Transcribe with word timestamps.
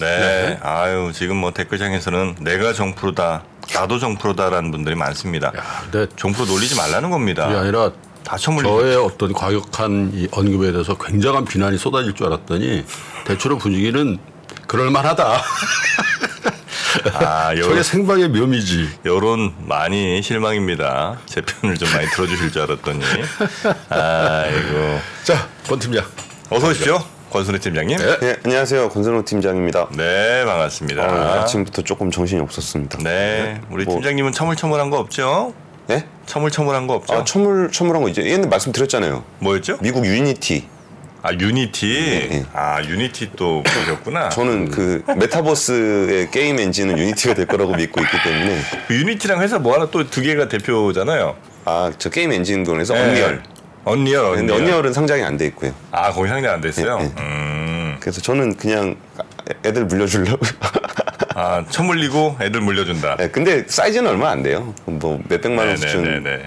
네. 0.00 0.58
아유 0.62 1.12
지금 1.14 1.36
뭐 1.36 1.52
댓글창에서는 1.52 2.36
내가 2.40 2.72
정프로다, 2.72 3.44
나도 3.74 3.98
정프로다라는 3.98 4.70
분들이 4.70 4.94
많습니다. 4.94 5.48
야, 5.48 5.82
근데 5.90 6.06
정프로 6.16 6.46
놀리지 6.46 6.76
말라는 6.76 7.10
겁니다. 7.10 7.46
그게 7.46 7.58
아니라 7.58 7.90
다 8.24 8.36
처물리고. 8.36 8.80
저의 8.80 8.96
어떤 8.96 9.32
과격한 9.32 10.10
이 10.14 10.28
언급에 10.32 10.72
대해서 10.72 10.96
굉장한 10.96 11.44
비난이 11.44 11.78
쏟아질 11.78 12.14
줄 12.14 12.26
알았더니 12.26 12.84
대체로 13.26 13.58
분위기는 13.58 14.18
그럴 14.66 14.90
만하다. 14.90 15.42
아, 17.20 17.54
요, 17.58 17.62
저게 17.62 17.82
생방의 17.82 18.28
묘미지. 18.28 18.88
여론 19.04 19.52
많이 19.58 20.22
실망입니다. 20.22 21.18
제 21.26 21.40
편을 21.42 21.76
좀 21.76 21.90
많이 21.92 22.06
들어주실 22.08 22.50
줄 22.52 22.62
알았더니. 22.62 23.00
아이고. 23.90 25.00
자, 25.24 25.46
권 25.68 25.78
팀장. 25.78 26.04
어서 26.50 26.68
오십시오. 26.68 27.04
권순희 27.34 27.58
팀장님. 27.58 27.98
네. 27.98 28.18
네, 28.20 28.36
안녕하세요. 28.44 28.90
권선호 28.90 29.24
팀장입니다. 29.24 29.88
네, 29.96 30.44
반갑습니다. 30.44 31.02
아, 31.02 31.40
아침부터 31.42 31.82
조금 31.82 32.08
정신이 32.12 32.40
없었습니다. 32.40 32.98
네, 33.02 33.60
우리 33.70 33.84
뭐- 33.84 33.94
팀장님은 33.96 34.30
처물처물한 34.30 34.88
거 34.90 34.98
없죠? 35.00 35.52
네? 35.88 36.06
처물처물한 36.26 36.86
거 36.86 36.94
없죠? 36.94 37.12
아, 37.12 37.24
첨물 37.24 37.72
첨물한 37.72 38.04
거 38.04 38.08
이제 38.08 38.22
옛날 38.24 38.48
말씀드렸잖아요. 38.48 39.24
뭐였죠? 39.40 39.78
미국 39.80 40.06
유니티. 40.06 40.68
아 41.22 41.32
유니티. 41.32 42.28
네. 42.30 42.44
아 42.52 42.80
유니티 42.84 43.32
또 43.34 43.64
보셨구나. 43.64 44.28
저는 44.28 44.70
그 44.70 45.02
메타버스의 45.16 46.30
게임 46.30 46.60
엔진은 46.60 46.96
유니티가 46.96 47.34
될 47.34 47.46
거라고 47.46 47.74
믿고 47.74 48.00
있기 48.00 48.16
때문에 48.22 48.58
그 48.86 48.94
유니티랑 48.94 49.40
회사 49.42 49.58
뭐 49.58 49.74
하나 49.74 49.90
또 49.90 50.04
두 50.08 50.22
개가 50.22 50.46
대표잖아요. 50.48 51.34
아, 51.64 51.90
저 51.98 52.10
게임 52.10 52.30
엔진군에서 52.30 52.94
네. 52.94 53.00
언리얼. 53.00 53.42
언리얼, 53.84 54.24
언리얼. 54.24 54.36
근데 54.36 54.52
언리얼은 54.54 54.92
상장이 54.92 55.22
안 55.22 55.36
돼 55.36 55.46
있고요. 55.46 55.72
아 55.90 56.10
거기 56.12 56.28
상장 56.28 56.48
안 56.48 56.60
됐어요. 56.60 56.98
네, 56.98 57.04
네. 57.04 57.12
음. 57.18 57.96
그래서 58.00 58.20
저는 58.20 58.56
그냥 58.56 58.96
애들 59.64 59.84
물려주려고. 59.86 60.40
아 61.34 61.64
처물리고 61.68 62.36
애들 62.40 62.60
물려준다. 62.60 63.16
네, 63.16 63.28
근데 63.30 63.64
사이즈는 63.66 64.08
얼마 64.10 64.30
안 64.30 64.42
돼요. 64.42 64.74
뭐 64.86 65.20
몇백만 65.28 65.66
원 65.66 65.76
수준. 65.76 66.04
네네네네. 66.04 66.46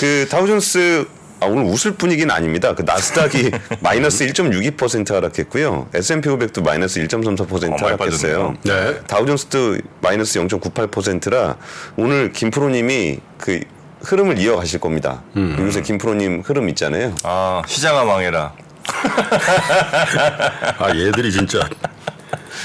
그 0.00 0.26
다우존스 0.30 1.06
아, 1.38 1.44
오늘 1.46 1.64
웃을 1.64 1.92
분위기는 1.92 2.34
아닙니다. 2.34 2.74
그 2.74 2.80
나스닥이 2.82 3.50
마이너스 3.80 4.26
1.62% 4.26 5.12
하락했고요. 5.12 5.88
S&P 5.92 6.30
500도 6.30 6.64
마이너스 6.64 6.98
1.34% 7.06 7.72
어, 7.72 7.76
하락했어요. 7.76 8.54
빠졌네요. 8.54 8.54
네. 8.94 9.00
다우존스도 9.06 9.76
마이너스 10.00 10.38
0.98%라 10.40 11.56
오늘 11.98 12.32
김프로님이 12.32 13.18
그 13.36 13.60
흐름을 14.02 14.38
이어가실 14.38 14.80
겁니다. 14.80 15.22
음. 15.36 15.56
요새 15.58 15.82
김프로님 15.82 16.42
흐름 16.44 16.68
있잖아요. 16.70 17.14
아 17.24 17.62
시장아 17.66 18.04
망해라. 18.04 18.52
아 20.78 20.90
얘들이 20.94 21.32
진짜 21.32 21.68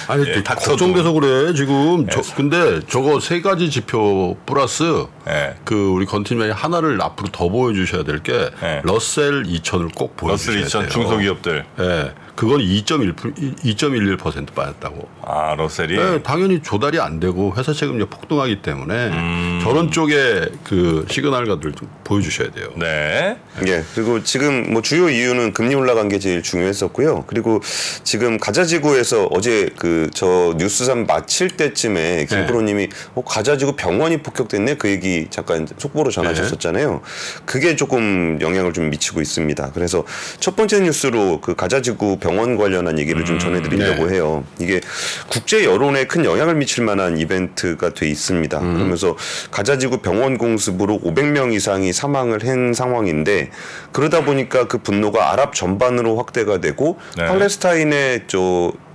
아니 0.07 0.27
예. 0.27 0.43
걱정돼서 0.43 1.11
그래 1.13 1.53
지금 1.53 2.07
저, 2.09 2.21
근데 2.35 2.79
저거 2.87 3.19
세 3.19 3.41
가지 3.41 3.69
지표 3.69 4.35
플러스 4.45 5.05
예. 5.27 5.55
그 5.63 5.89
우리 5.89 6.05
건팀장이 6.05 6.52
하나를 6.52 7.02
앞으로 7.02 7.29
더 7.31 7.49
보여주셔야 7.49 8.03
될게 8.03 8.49
예. 8.63 8.81
러셀 8.83 9.43
2000을 9.43 9.93
꼭 9.95 10.15
러슬 10.21 10.53
보여주셔야 10.53 10.65
2000 10.65 10.81
돼요. 10.81 10.89
중소기업들. 10.89 11.65
예, 11.79 12.13
그건 12.35 12.59
2.1 12.59 13.15
2.11% 13.15 14.53
빠졌다고. 14.53 15.07
아 15.23 15.55
러셀이. 15.55 15.95
네, 15.97 16.23
당연히 16.23 16.61
조달이 16.61 16.99
안 16.99 17.19
되고 17.19 17.53
회사 17.57 17.73
책임료 17.73 18.05
폭등하기 18.07 18.61
때문에 18.61 19.07
음. 19.09 19.59
저런 19.63 19.91
쪽에 19.91 20.47
그 20.63 21.05
시그널가들 21.09 21.73
좀 21.73 21.89
보여주셔야 22.03 22.52
돼요. 22.52 22.69
네. 22.75 23.37
예. 23.67 23.83
그리고 23.95 24.23
지금 24.23 24.71
뭐 24.73 24.81
주요 24.81 25.09
이유는 25.09 25.53
금리 25.53 25.75
올라간 25.75 26.09
게 26.09 26.19
제일 26.19 26.41
중요했었고요. 26.41 27.25
그리고 27.27 27.61
지금 28.03 28.37
가자지구에서 28.37 29.27
어제 29.31 29.69
그 29.77 30.09
저 30.13 30.53
뉴스삼 30.57 31.05
마칠 31.07 31.49
때쯤에 31.57 32.25
김프로님이 32.25 32.89
어, 33.15 33.23
가자지구 33.23 33.75
병원이 33.75 34.21
폭격됐네 34.21 34.75
그 34.75 34.89
얘기 34.89 35.27
잠깐 35.29 35.67
속보로 35.77 36.11
전하셨었잖아요. 36.11 37.02
그게 37.45 37.75
조금 37.75 38.37
영향을 38.41 38.73
좀 38.73 38.89
미치고 38.89 39.21
있습니다. 39.21 39.71
그래서 39.73 40.03
첫 40.39 40.55
번째 40.55 40.81
뉴스로 40.81 41.41
그 41.41 41.55
가자지구 41.55 42.17
병원 42.21 42.55
관련한 42.55 42.98
얘기를 42.99 43.26
좀 43.26 43.37
전해드리려고 43.37 44.05
네. 44.08 44.14
해요. 44.15 44.45
이게 44.59 44.80
국제 45.27 45.65
여론에 45.65 46.05
큰 46.05 46.23
영향을 46.23 46.55
미칠 46.55 46.86
만한 46.86 47.17
이벤트가 47.17 47.89
돼 47.93 48.08
있습니다. 48.08 48.59
그러면서 48.59 49.17
가자지구 49.49 49.98
병원 49.98 50.37
공습으로 50.37 50.99
500명 50.99 51.52
이상이 51.54 51.92
사망을 51.92 52.48
한 52.48 52.73
상황인데 52.73 53.49
그러다 53.92 54.23
보니까 54.23 54.67
그 54.67 54.77
분노가 54.77 55.33
아랍 55.33 55.54
전반으로 55.54 56.15
확대가 56.17 56.61
되고 56.61 56.98
네. 57.17 57.26
팔레스타인의 57.26 58.21
저 58.27 58.71
하- 58.71 58.90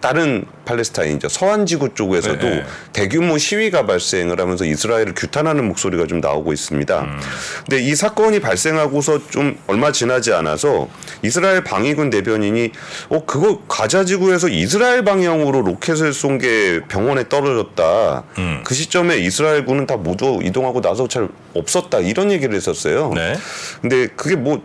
다른 0.00 0.46
팔레스타인이죠 0.64 1.28
서한 1.28 1.66
지구 1.66 1.92
쪽에서도 1.92 2.38
네, 2.38 2.50
네. 2.56 2.64
대규모 2.94 3.36
시위가 3.36 3.84
발생을 3.84 4.40
하면서 4.40 4.64
이스라엘을 4.64 5.14
규탄하는 5.14 5.66
목소리가 5.68 6.06
좀 6.06 6.20
나오고 6.20 6.52
있습니다. 6.54 7.00
음. 7.02 7.20
근데 7.68 7.82
이 7.82 7.94
사건이 7.94 8.40
발생하고서 8.40 9.28
좀 9.28 9.58
얼마 9.66 9.92
지나지 9.92 10.32
않아서 10.32 10.88
이스라엘 11.22 11.62
방위군 11.62 12.08
대변인이 12.10 12.72
어 13.10 13.24
그거 13.26 13.60
가자 13.68 14.04
지구에서 14.04 14.48
이스라엘 14.48 15.04
방향으로 15.04 15.62
로켓을 15.62 16.12
쏜 16.12 16.38
게 16.38 16.80
병원에 16.88 17.28
떨어졌다. 17.28 18.24
음. 18.38 18.62
그 18.64 18.74
시점에 18.74 19.18
이스라엘군은 19.18 19.86
다 19.86 19.96
모두 19.96 20.40
이동하고 20.42 20.80
나서 20.80 21.06
잘 21.06 21.28
없었다 21.54 21.98
이런 22.00 22.32
얘기를 22.32 22.54
했었어요. 22.54 23.12
네. 23.14 23.36
근데 23.80 24.08
그게 24.16 24.34
뭐 24.34 24.60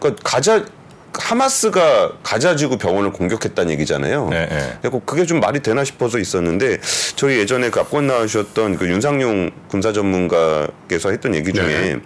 그러니까 0.00 0.20
가자 0.24 0.64
하마스가 1.20 2.12
가자지구 2.22 2.78
병원을 2.78 3.12
공격했다는 3.12 3.72
얘기잖아요. 3.72 4.28
네, 4.28 4.48
네. 4.82 4.90
그게 5.04 5.24
좀 5.24 5.40
말이 5.40 5.60
되나 5.60 5.84
싶어서 5.84 6.18
있었는데 6.18 6.78
저희 7.16 7.38
예전에 7.38 7.70
그 7.70 7.80
앞권 7.80 8.06
나오셨던 8.06 8.76
그 8.76 8.88
윤상용 8.88 9.50
군사 9.68 9.92
전문가께서 9.92 11.10
했던 11.10 11.34
얘기 11.34 11.52
중에 11.52 11.66
네. 11.66 11.96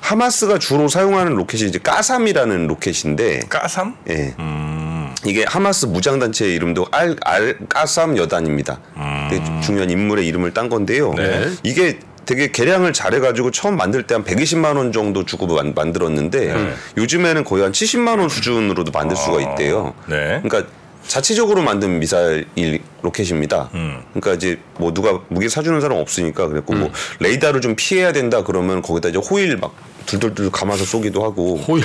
하마스가 0.00 0.58
주로 0.58 0.88
사용하는 0.88 1.34
로켓이 1.34 1.68
이제 1.68 1.78
까삼이라는 1.78 2.66
로켓인데 2.66 3.40
까삼? 3.48 3.96
예. 4.08 4.34
음. 4.38 5.14
이게 5.24 5.44
하마스 5.46 5.86
무장단체 5.86 6.46
의 6.46 6.54
이름도 6.54 6.86
알, 6.92 7.16
알 7.22 7.58
까삼 7.68 8.16
여단입니다. 8.16 8.80
되게 9.28 9.44
중요한 9.60 9.90
인물의 9.90 10.26
이름을 10.26 10.54
딴 10.54 10.68
건데요. 10.68 11.12
네. 11.14 11.50
이게 11.62 11.98
되게 12.26 12.50
개량을 12.52 12.92
잘해가지고 12.92 13.50
처음 13.50 13.76
만들 13.76 14.02
때 14.04 14.14
한 14.14 14.24
120만 14.24 14.76
원 14.76 14.92
정도 14.92 15.24
주고 15.24 15.46
만, 15.46 15.72
만들었는데 15.74 16.52
네. 16.54 16.72
요즘에는 16.96 17.44
거의 17.44 17.62
한 17.62 17.72
70만 17.72 18.18
원 18.18 18.28
수준으로도 18.28 18.92
만들 18.92 19.16
수가 19.16 19.40
있대요. 19.40 19.94
네. 20.06 20.40
그러니까 20.42 20.64
자체적으로 21.06 21.62
만든 21.62 21.98
미사일 21.98 22.46
로켓입니다. 23.02 23.70
음. 23.74 24.02
그러니까 24.12 24.34
이제 24.34 24.60
뭐 24.78 24.92
누가 24.92 25.20
무기 25.28 25.48
사주는 25.48 25.80
사람 25.80 25.98
없으니까 25.98 26.46
그랬고 26.48 26.74
뭐 26.74 26.90
레이더를 27.18 27.60
좀 27.60 27.74
피해야 27.76 28.12
된다 28.12 28.44
그러면 28.44 28.82
거기다 28.82 29.08
이제 29.08 29.18
호일 29.18 29.56
막 29.56 29.74
둘둘둘 30.06 30.50
감아서 30.50 30.84
쏘기도 30.84 31.24
하고 31.24 31.56
호일 31.56 31.84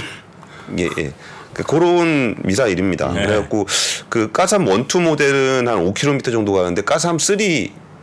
예, 0.78 0.90
예. 0.97 1.13
그 1.53 1.63
그런 1.63 2.35
미사일입니다. 2.44 3.13
네. 3.13 3.25
그래갖고 3.25 3.66
그 4.09 4.31
까삼 4.31 4.68
원투 4.68 5.00
모델은 5.00 5.68
한 5.68 5.85
5km 5.94 6.31
정도 6.31 6.51
가는데 6.53 6.81
까삼 6.84 7.18
3 7.18 7.38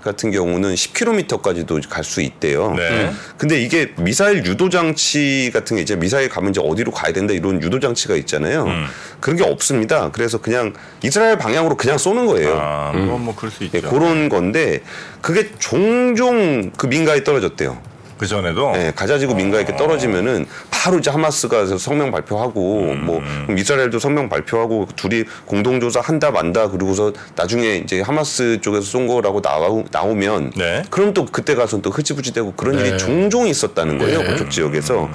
같은 0.02 0.30
경우는 0.30 0.74
10km까지도 0.74 1.88
갈 1.88 2.02
수 2.02 2.20
있대요. 2.20 2.74
네. 2.74 3.12
근데 3.38 3.60
이게 3.62 3.92
미사일 3.96 4.44
유도 4.44 4.68
장치 4.68 5.50
같은 5.54 5.76
게 5.76 5.82
이제 5.82 5.94
미사일 5.96 6.28
가면 6.28 6.50
이제 6.50 6.60
어디로 6.62 6.90
가야 6.90 7.12
된다 7.12 7.32
이런 7.32 7.62
유도 7.62 7.78
장치가 7.78 8.16
있잖아요. 8.16 8.64
음. 8.64 8.86
그런 9.20 9.36
게 9.36 9.44
없습니다. 9.44 10.10
그래서 10.10 10.38
그냥 10.38 10.72
이스라엘 11.02 11.38
방향으로 11.38 11.76
그냥 11.76 11.96
쏘는 11.98 12.26
거예요. 12.26 12.58
아, 12.60 12.90
그건 12.92 13.24
뭐 13.24 13.34
그럴 13.36 13.50
수 13.52 13.62
있죠. 13.64 13.78
예, 13.78 13.80
그런 13.80 14.28
건데 14.28 14.82
그게 15.20 15.50
종종 15.58 16.70
그 16.76 16.86
민가에 16.86 17.22
떨어졌대요. 17.24 17.91
그 18.22 18.28
전에도 18.28 18.72
예, 18.76 18.92
가자지구 18.94 19.34
민가에 19.34 19.62
이렇게 19.62 19.76
떨어지면은 19.76 20.46
바로 20.70 21.00
이제 21.00 21.10
하마스가 21.10 21.66
성명 21.76 22.12
발표하고 22.12 22.94
뭐 22.94 23.20
그럼 23.46 23.58
이스라엘도 23.58 23.98
성명 23.98 24.28
발표하고 24.28 24.86
둘이 24.94 25.24
공동 25.44 25.80
조사 25.80 25.98
한다 26.00 26.30
만다 26.30 26.68
그리고서 26.68 27.12
나중에 27.34 27.78
이제 27.78 28.00
하마스 28.00 28.60
쪽에서 28.60 28.82
쏜 28.82 29.08
거라고 29.08 29.42
나오, 29.42 29.82
나오면 29.90 30.52
네. 30.56 30.84
그럼 30.88 31.12
또 31.14 31.26
그때 31.26 31.56
가서 31.56 31.80
또 31.80 31.90
흐지부지되고 31.90 32.52
그런 32.52 32.76
네. 32.76 32.90
일이 32.90 32.98
종종 32.98 33.48
있었다는 33.48 33.98
거예요 33.98 34.20
네. 34.20 34.26
그쪽 34.28 34.52
지역에서 34.52 35.10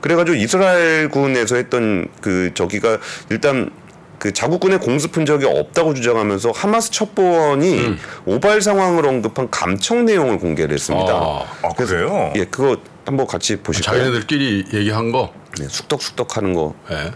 그래가지고 0.00 0.36
이스라엘군에서 0.36 1.56
했던 1.56 2.06
그 2.20 2.52
저기가 2.54 2.98
일단 3.30 3.72
그 4.18 4.32
자국군의 4.32 4.80
공습한 4.80 5.26
적이 5.26 5.46
없다고 5.46 5.94
주장하면서 5.94 6.52
하마스 6.52 6.90
첩보원이 6.90 7.96
오발 8.26 8.62
상황을 8.62 9.06
언급한 9.06 9.50
감청 9.50 10.04
내용을 10.04 10.38
공개를 10.38 10.74
했습니다. 10.74 11.12
아, 11.12 11.44
아, 11.62 11.68
그래요? 11.70 12.32
예, 12.36 12.44
그거 12.44 12.78
한번 13.04 13.26
같이 13.26 13.56
보실까요? 13.56 13.98
자기네들끼리 13.98 14.66
얘기한 14.72 15.12
거. 15.12 15.32
네, 15.58 15.68
숙덕숙덕 15.68 16.36
하는 16.36 16.54
거. 16.54 16.74
예. 16.90 17.12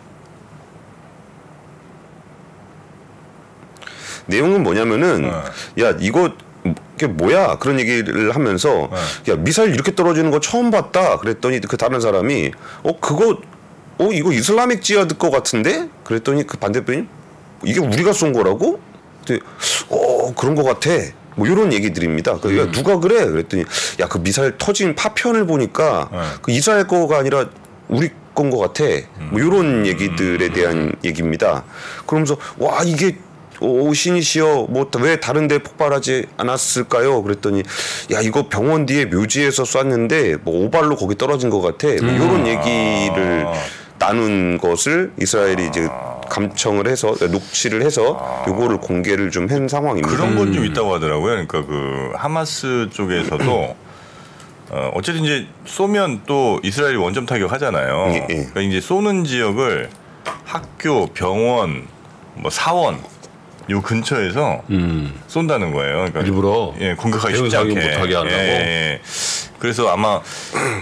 내용은 4.26 4.62
뭐냐면은 4.62 5.22
네. 5.76 5.84
야, 5.84 5.96
이거 6.00 6.30
이게 6.96 7.06
뭐야? 7.06 7.56
그런 7.58 7.80
얘기를 7.80 8.34
하면서 8.34 8.90
네. 9.24 9.32
야, 9.32 9.36
미사일 9.36 9.72
이렇게 9.72 9.94
떨어지는 9.94 10.30
거 10.30 10.40
처음 10.40 10.70
봤다. 10.70 11.16
그랬더니 11.18 11.60
그 11.60 11.76
다른 11.76 12.00
사람이 12.00 12.52
어, 12.82 13.00
그거 13.00 13.38
어, 13.98 14.08
이거 14.12 14.32
이슬라믹 14.32 14.82
지하드 14.82 15.16
거 15.16 15.30
같은데? 15.30 15.88
그랬더니 16.04 16.46
그 16.46 16.56
반대편이 16.56 17.04
이게 17.64 17.80
우리가 17.80 18.12
쏜 18.12 18.32
거라고? 18.32 18.80
근데 19.26 19.42
어 19.88 20.32
그런 20.34 20.54
것 20.54 20.62
같아. 20.64 20.90
뭐 21.36 21.46
이런 21.46 21.72
얘기들입니다. 21.72 22.38
그 22.40 22.48
음. 22.48 22.58
야, 22.58 22.70
누가 22.72 22.98
그래? 22.98 23.24
그랬더니 23.26 23.64
야 24.00 24.06
그 24.08 24.18
미사일 24.22 24.54
터진 24.58 24.94
파편을 24.94 25.46
보니까 25.46 26.08
네. 26.10 26.18
그 26.42 26.50
이스라엘 26.52 26.86
거가 26.86 27.18
아니라 27.18 27.48
우리 27.88 28.10
건것 28.34 28.60
같아. 28.60 28.84
뭐 29.30 29.40
이런 29.40 29.80
음. 29.82 29.86
얘기들에 29.86 30.50
대한 30.50 30.92
얘기입니다. 31.04 31.64
그러면서 32.06 32.36
와 32.58 32.82
이게 32.84 33.16
오 33.60 33.92
신이시여 33.92 34.66
뭐 34.70 34.88
왜 35.00 35.18
다른데 35.18 35.58
폭발하지 35.58 36.26
않았을까요? 36.36 37.22
그랬더니 37.24 37.62
야 38.12 38.20
이거 38.20 38.48
병원 38.48 38.86
뒤에 38.86 39.06
묘지에서 39.06 39.64
쐈는데 39.64 40.36
뭐 40.42 40.64
오발로 40.64 40.94
거기 40.96 41.16
떨어진 41.16 41.50
것 41.50 41.60
같아. 41.60 41.88
뭐 41.88 42.12
이런 42.12 42.46
얘기를 42.46 43.46
나눈 44.12 44.56
것을 44.58 45.12
이스라엘이 45.20 45.66
이제 45.69 45.87
감청을 46.31 46.88
해서 46.88 47.14
녹취를 47.31 47.82
해서 47.82 48.44
요거를 48.49 48.78
공개를 48.78 49.31
좀 49.31 49.49
한 49.49 49.69
상황입니다. 49.69 50.08
그런 50.08 50.34
건 50.37 50.52
좀 50.52 50.64
있다고 50.64 50.94
하더라고요. 50.94 51.31
그러니까 51.46 51.64
그 51.66 52.12
하마스 52.14 52.88
쪽에서도 52.93 53.76
어, 54.70 54.90
어쨌든 54.94 55.25
이제 55.25 55.46
쏘면 55.66 56.22
또 56.26 56.58
이스라엘이 56.62 56.96
원점 56.96 57.26
타격하잖아요. 57.26 58.05
예, 58.08 58.14
예. 58.31 58.34
그러니까 58.34 58.60
이제 58.60 58.81
쏘는 58.81 59.25
지역을 59.25 59.88
학교, 60.44 61.06
병원, 61.08 61.87
뭐 62.34 62.50
사원 62.50 62.99
요 63.70 63.82
근처에서 63.82 64.62
음. 64.70 65.12
쏜다는 65.26 65.73
거예요. 65.73 65.97
그러니까 65.97 66.20
일부러 66.20 66.75
예, 66.81 66.94
공격하기 66.94 67.37
쉽지 67.37 67.56
않게 67.56 67.75
못하게 67.75 68.15
하려고? 68.15 68.29
예, 68.31 68.38
예. 68.38 69.00
그래서 69.59 69.88
아마 69.88 70.20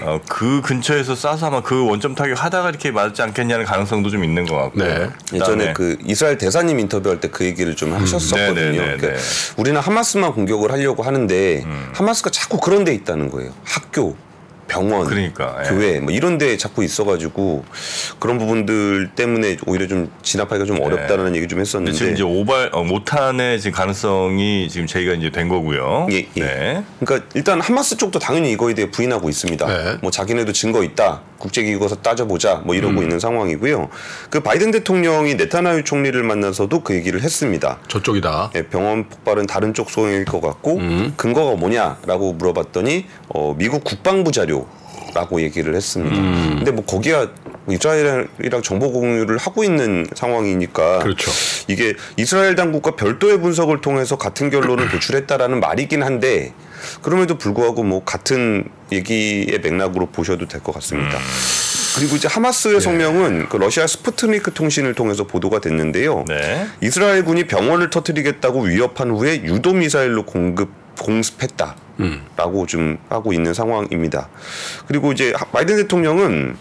어, 0.02 0.20
그 0.28 0.60
근처에서 0.62 1.14
쏴서 1.14 1.44
아마 1.44 1.62
그 1.62 1.86
원점 1.86 2.14
타격 2.14 2.42
하다가 2.44 2.68
이렇게 2.70 2.90
맞지 2.90 3.22
않겠냐는 3.22 3.64
가능성도 3.64 4.10
좀 4.10 4.22
있는 4.22 4.44
것 4.44 4.56
같고. 4.56 4.78
네. 4.78 5.08
예전에 5.32 5.72
그 5.72 5.96
이스라엘 6.04 6.38
대사님 6.38 6.78
인터뷰할 6.80 7.20
때 7.20 7.26
그 7.28 7.44
얘기를 7.44 7.74
좀 7.76 7.92
하셨었거든요. 7.92 8.54
네네네네. 8.54 8.92
음. 8.92 8.98
그러니까 8.98 9.22
우리는 9.56 9.80
하마스만 9.80 10.32
공격을 10.32 10.70
하려고 10.72 11.02
하는데 11.02 11.64
하마스가 11.92 12.30
자꾸 12.30 12.58
그런 12.60 12.84
데 12.84 12.94
있다는 12.94 13.30
거예요. 13.30 13.52
학교, 13.64 14.16
병원, 14.76 15.06
그러니까, 15.06 15.56
예. 15.64 15.68
교회 15.68 16.00
뭐 16.00 16.12
이런 16.12 16.36
데 16.38 16.56
자꾸 16.56 16.84
있어가지고 16.84 17.64
그런 18.18 18.38
부분들 18.38 19.10
때문에 19.14 19.56
오히려 19.66 19.86
좀 19.86 20.10
진압하기가 20.22 20.66
좀 20.66 20.80
어렵다는 20.80 21.34
얘기 21.34 21.48
좀 21.48 21.60
했었는데 21.60 21.96
지금 21.96 22.12
이제 22.12 22.22
오발 22.22 22.70
어, 22.72 22.84
모탄의 22.84 23.60
지금 23.60 23.76
가능성이 23.76 24.68
지금 24.68 24.86
제기가 24.86 25.14
이제 25.14 25.30
된 25.30 25.48
거고요. 25.48 26.08
예, 26.10 26.26
예. 26.36 26.40
네. 26.40 26.84
그러니까 27.00 27.28
일단 27.34 27.60
하마스 27.60 27.96
쪽도 27.96 28.18
당연히 28.18 28.52
이거에 28.52 28.74
대해 28.74 28.90
부인하고 28.90 29.28
있습니다. 29.28 29.66
네. 29.66 29.98
뭐 30.02 30.10
자기네도 30.10 30.52
증거 30.52 30.82
있다. 30.82 31.22
국제기구에서 31.38 31.96
따져보자. 31.96 32.62
뭐 32.64 32.74
이러고 32.74 33.02
있는 33.02 33.18
상황이고요. 33.18 33.88
그 34.30 34.40
바이든 34.40 34.70
대통령이 34.70 35.34
네타나유 35.34 35.84
총리를 35.84 36.20
만나서도 36.22 36.82
그 36.82 36.94
얘기를 36.94 37.22
했습니다. 37.22 37.78
저쪽이다. 37.88 38.50
예, 38.54 38.62
병원 38.66 39.08
폭발은 39.08 39.46
다른 39.46 39.74
쪽 39.74 39.90
소행일 39.90 40.24
것 40.24 40.40
같고 40.40 40.80
근거가 41.16 41.56
뭐냐라고 41.56 42.32
물어봤더니 42.34 43.06
어, 43.28 43.54
미국 43.56 43.84
국방부 43.84 44.32
자료 44.32 44.66
라고 45.16 45.40
얘기를 45.40 45.74
했습니다. 45.74 46.14
근데 46.14 46.70
뭐 46.70 46.84
거기야 46.84 47.28
뭐 47.64 47.74
이스라엘이랑 47.74 48.62
정보 48.62 48.92
공유를 48.92 49.38
하고 49.38 49.64
있는 49.64 50.06
상황이니까 50.14 50.98
그렇죠. 51.00 51.30
이게 51.68 51.94
이스라엘 52.18 52.54
당국과 52.54 52.96
별도의 52.96 53.40
분석을 53.40 53.80
통해서 53.80 54.16
같은 54.18 54.50
결론을 54.50 54.90
도출했다라는 54.90 55.58
말이긴 55.60 56.02
한데 56.02 56.52
그럼에도 57.02 57.38
불구하고 57.38 57.82
뭐 57.82 58.04
같은 58.04 58.68
얘기의 58.92 59.58
맥락으로 59.62 60.06
보셔도 60.06 60.46
될 60.46 60.60
것 60.62 60.72
같습니다. 60.74 61.18
그리고 61.96 62.14
이제 62.16 62.28
하마스의 62.28 62.82
성명은 62.82 63.48
그 63.48 63.56
러시아 63.56 63.86
스푸트니크 63.86 64.52
통신을 64.52 64.92
통해서 64.92 65.24
보도가 65.24 65.60
됐는데요. 65.60 66.26
네. 66.28 66.66
이스라엘 66.82 67.24
군이 67.24 67.46
병원을 67.46 67.88
터뜨리겠다고 67.88 68.64
위협한 68.64 69.10
후에 69.12 69.42
유도 69.44 69.72
미사일로 69.72 70.26
공급 70.26 70.68
공습했다 71.00 71.74
라고 72.36 72.66
좀 72.66 72.98
하고 73.08 73.32
있는 73.32 73.54
상황입니다. 73.54 74.28
그리고 74.86 75.12
이제 75.12 75.32
하- 75.34 75.44
바이든 75.46 75.76
대통령은 75.76 76.56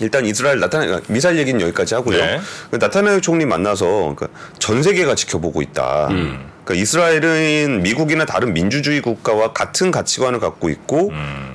일단 0.00 0.26
이스라엘 0.26 0.60
나타나 0.60 1.00
미사일 1.08 1.38
얘기는 1.38 1.58
여기까지 1.60 1.94
하고요. 1.94 2.18
네. 2.18 2.40
그 2.70 2.76
나타나요 2.76 3.20
총리 3.20 3.46
만나서 3.46 3.86
그러니까 4.16 4.28
전 4.58 4.82
세계가 4.82 5.14
지켜보고 5.14 5.62
있다. 5.62 6.08
그러니까 6.08 6.74
이스라엘은 6.74 7.82
미국이나 7.82 8.24
다른 8.26 8.52
민주주의 8.52 9.00
국가와 9.00 9.52
같은 9.52 9.90
가치관을 9.90 10.40
갖고 10.40 10.68
있고 10.68 11.12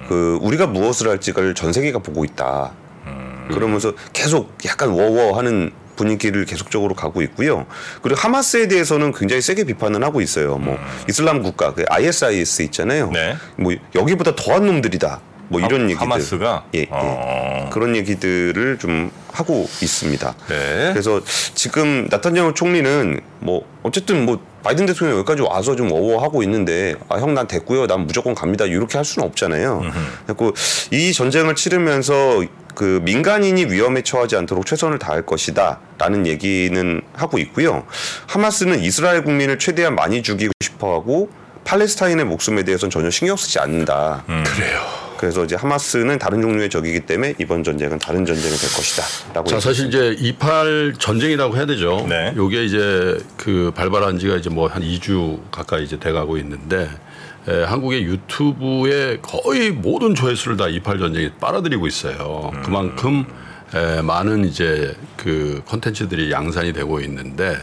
그 0.08 0.40
우리가 0.42 0.68
무엇을 0.68 1.10
할지를 1.10 1.54
전 1.54 1.72
세계가 1.74 2.00
보고 2.00 2.24
있다. 2.26 2.72
그러면서 3.50 3.94
계속 4.14 4.58
약간 4.66 4.90
워워하는 4.90 5.72
분위기를 6.02 6.46
계속적으로 6.46 6.96
가고 6.96 7.22
있고요. 7.22 7.68
그리고 8.02 8.20
하마스에 8.20 8.68
대해서는 8.68 9.14
굉장히 9.14 9.42
세게 9.42 9.66
비판을 9.66 10.04
하고 10.04 10.20
있어요. 10.20 10.58
뭐 10.58 10.80
이슬람 11.08 11.44
국가, 11.44 11.74
그 11.76 11.86
ISIS 11.88 12.64
있잖아요. 12.64 13.12
네. 13.12 13.36
뭐 13.56 13.74
여기보다 13.94 14.36
더한 14.36 14.66
놈들이다. 14.66 15.22
뭐 15.50 15.60
이런 15.60 15.84
얘기들. 15.84 16.02
하마스가 16.02 16.66
예, 16.74 16.80
예. 16.80 16.88
어. 16.90 17.70
그런 17.72 17.96
얘기들을 17.96 18.80
좀 18.80 19.12
하고 19.32 19.70
있습니다. 19.82 20.36
네. 20.48 20.90
그래서 20.94 21.22
지금 21.54 22.08
나타냐후 22.10 22.54
총리는 22.54 23.20
뭐 23.40 23.64
어쨌든 23.84 24.26
뭐 24.26 24.40
바이든 24.64 24.86
대통령 24.86 25.18
여기까지 25.18 25.42
와서 25.42 25.76
좀 25.76 25.92
어워하고 25.92 26.44
있는데 26.44 26.96
아 27.10 27.18
형 27.20 27.34
난 27.34 27.48
됐고요. 27.48 27.88
난 27.88 28.06
무조건 28.08 28.36
갑니다. 28.36 28.66
이렇게 28.66 28.98
할 28.98 29.06
수는 29.06 29.28
없잖아요. 29.28 29.82
그리고 30.28 30.54
이 30.92 31.14
전쟁을 31.14 31.56
치르면서 31.56 32.44
그 32.76 33.02
민간인이 33.04 33.66
위험에 33.66 34.02
처하지 34.02 34.36
않도록 34.38 34.66
최선을 34.66 34.98
다할 35.00 35.26
것이다라는 35.26 36.26
얘기는 36.28 37.02
하고 37.14 37.38
있고요. 37.40 37.86
하마스는 38.28 38.82
이스라엘 38.82 39.24
국민을 39.24 39.60
최대한 39.60 39.96
많이 39.96 40.24
죽이고 40.24 40.52
싶어하고 40.62 41.30
팔레스타인의 41.66 42.26
목숨에 42.26 42.64
대해서는 42.64 42.90
전혀 42.90 43.10
신경 43.10 43.36
쓰지 43.38 43.60
않는다. 43.60 44.24
그래요. 44.56 45.11
그래서 45.22 45.44
이제 45.46 45.56
하마스는 45.56 46.18
다른 46.18 46.42
종류의 46.42 46.68
적이기 46.72 47.02
때문에 47.02 47.36
이번 47.38 47.64
전쟁은 47.64 48.00
다른 48.00 48.26
전쟁이 48.26 48.56
될 48.56 48.70
것이다라고. 48.72 49.48
자 49.50 49.60
사실 49.60 49.88
이제 49.88 50.16
28 50.18 50.96
전쟁이라고 50.98 51.56
해야 51.56 51.68
되죠. 51.68 52.08
네. 52.10 52.34
요게 52.36 52.66
이제 52.66 53.20
그 53.38 53.72
발발한 53.76 54.18
지가 54.18 54.38
이제 54.38 54.50
뭐 54.50 54.68
한 54.68 54.82
2주 54.82 55.40
가까이 55.52 55.84
이제 55.84 56.00
돼가고 56.00 56.38
있는데 56.40 56.90
에, 57.48 57.64
한국의 57.64 58.04
유튜브에 58.04 59.20
거의 59.22 59.70
모든 59.70 60.16
조회수를 60.16 60.58
다 60.58 60.68
28 60.68 60.98
전쟁이 60.98 61.30
빨아들이고 61.40 61.86
있어요. 61.86 62.52
그만큼 62.64 63.24
에, 63.76 64.02
많은 64.02 64.46
이제 64.46 64.96
그 65.18 65.62
콘텐츠들이 65.68 66.32
양산이 66.32 66.74
되고 66.74 67.00
있는데 67.02 67.58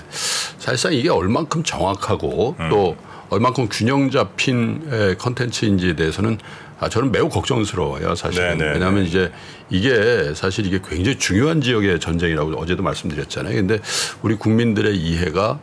사실상 0.58 0.92
이게 0.92 1.08
얼만큼 1.10 1.64
정확하고 1.64 2.54
또 2.70 2.96
얼만큼 3.30 3.68
균형 3.68 4.10
잡힌 4.12 4.80
에, 4.92 5.14
콘텐츠인지에 5.14 5.96
대해서는 5.96 6.38
아, 6.80 6.88
저는 6.88 7.10
매우 7.10 7.28
걱정스러워요, 7.28 8.14
사실은. 8.14 8.58
네, 8.58 8.64
네, 8.66 8.72
왜냐하면 8.74 9.04
이제 9.04 9.32
이게 9.68 10.32
사실 10.34 10.64
이게 10.66 10.80
굉장히 10.86 11.18
중요한 11.18 11.60
지역의 11.60 11.98
전쟁이라고 12.00 12.52
어제도 12.56 12.82
말씀드렸잖아요. 12.82 13.54
근데 13.54 13.78
우리 14.22 14.36
국민들의 14.36 14.96
이해가 14.96 15.58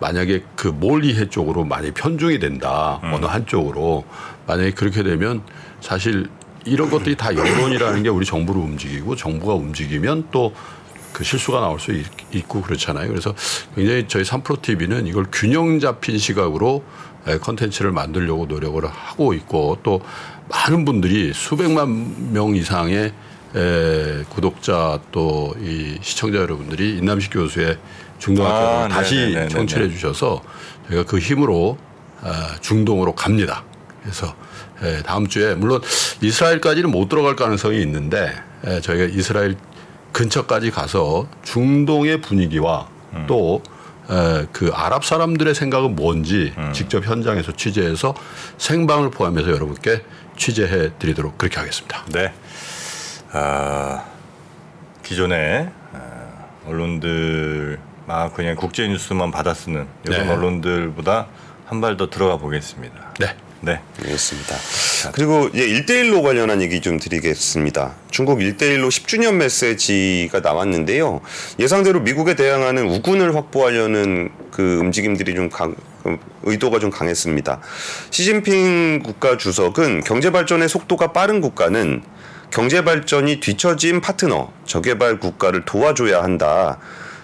만약에 0.00 0.42
그 0.56 0.68
몰 0.68 1.04
이해 1.04 1.28
쪽으로 1.28 1.64
많이 1.64 1.90
편중이 1.92 2.38
된다 2.38 3.00
어느 3.02 3.26
한쪽으로 3.26 4.04
만약에 4.46 4.72
그렇게 4.72 5.02
되면 5.02 5.42
사실 5.80 6.28
이런 6.64 6.90
것들이 6.90 7.16
다 7.16 7.34
여론이라는 7.34 8.02
게 8.04 8.08
우리 8.08 8.24
정부를 8.26 8.60
움직이고 8.60 9.16
정부가 9.16 9.54
움직이면 9.54 10.28
또 10.30 10.52
그 11.12 11.24
실수가 11.24 11.60
나올 11.60 11.78
수 11.78 11.92
있- 11.92 12.06
있고 12.32 12.62
그렇잖아요. 12.62 13.06
그래서 13.06 13.34
굉장히 13.74 14.06
저희 14.08 14.22
3프로 14.22 14.62
TV는 14.62 15.06
이걸 15.06 15.26
균형 15.30 15.78
잡힌 15.78 16.16
시각으로 16.16 16.76
에, 16.76 16.80
컨텐츠를 17.40 17.92
만들려고 17.92 18.46
노력을 18.46 18.82
하고 18.86 19.32
있고 19.34 19.78
또 19.82 20.00
많은 20.48 20.84
분들이 20.84 21.32
수백만 21.34 22.32
명 22.32 22.54
이상의 22.56 23.12
에, 23.54 24.24
구독자 24.30 24.98
또 25.12 25.54
이 25.60 25.98
시청자 26.00 26.38
여러분들이 26.38 26.98
인남식 26.98 27.32
교수의 27.32 27.78
중동학교를 28.18 28.66
아, 28.84 28.88
다시 28.88 29.16
네네네네네. 29.16 29.48
청취해 29.48 29.88
주셔서 29.90 30.42
저희가 30.88 31.04
그 31.04 31.18
힘으로 31.18 31.76
아, 32.22 32.56
중동으로 32.60 33.14
갑니다. 33.14 33.64
그래서 34.02 34.34
에, 34.82 35.02
다음 35.02 35.26
주에 35.28 35.54
물론 35.54 35.80
이스라엘까지는 36.22 36.90
못 36.90 37.08
들어갈 37.08 37.36
가능성이 37.36 37.80
있는데 37.82 38.32
에, 38.64 38.80
저희가 38.80 39.04
이스라엘 39.04 39.56
근처까지 40.12 40.70
가서 40.70 41.26
중동의 41.42 42.20
분위기와 42.20 42.88
또 43.26 43.62
그 44.52 44.70
아랍 44.74 45.04
사람들의 45.04 45.54
생각은 45.54 45.96
뭔지 45.96 46.52
직접 46.72 47.04
현장에서 47.06 47.52
취재해서 47.52 48.14
생방을 48.58 49.10
포함해서 49.10 49.50
여러분께 49.50 50.02
취재해 50.36 50.90
드리도록 50.98 51.38
그렇게 51.38 51.58
하겠습니다. 51.58 52.04
네. 52.12 52.32
아, 53.32 54.04
기존에 55.02 55.70
아, 55.92 55.98
언론들 56.66 57.78
막 58.06 58.34
그냥 58.34 58.56
국제 58.56 58.86
뉴스만 58.88 59.30
받아 59.30 59.54
쓰는 59.54 59.86
이런 60.04 60.26
네. 60.26 60.32
언론들보다 60.32 61.26
한 61.66 61.80
발 61.80 61.96
더 61.96 62.10
들어가 62.10 62.36
보겠습니다. 62.36 63.14
네. 63.18 63.34
네. 63.64 63.80
알겠습니다. 64.00 64.56
그리고 65.12 65.48
이제 65.54 65.64
1대1로 65.66 66.22
관련한 66.22 66.60
얘기 66.62 66.80
좀 66.80 66.98
드리겠습니다. 66.98 67.94
중국 68.10 68.40
1대1로 68.40 68.88
10주년 68.88 69.34
메시지가 69.34 70.40
나왔는데요. 70.40 71.20
예상대로 71.60 72.00
미국에 72.00 72.34
대항하는 72.34 72.88
우군을 72.88 73.36
확보하려는 73.36 74.30
그 74.50 74.78
움직임들이 74.80 75.36
좀 75.36 75.48
강, 75.48 75.76
그 76.02 76.18
의도가 76.42 76.80
좀 76.80 76.90
강했습니다. 76.90 77.60
시진핑 78.10 79.04
국가 79.04 79.36
주석은 79.36 80.02
경제 80.02 80.32
발전의 80.32 80.68
속도가 80.68 81.12
빠른 81.12 81.40
국가는 81.40 82.02
경제 82.50 82.84
발전이 82.84 83.38
뒤처진 83.38 84.00
파트너, 84.00 84.52
저개발 84.66 85.20
국가를 85.20 85.64
도와줘야 85.64 86.22
한다. 86.22 86.78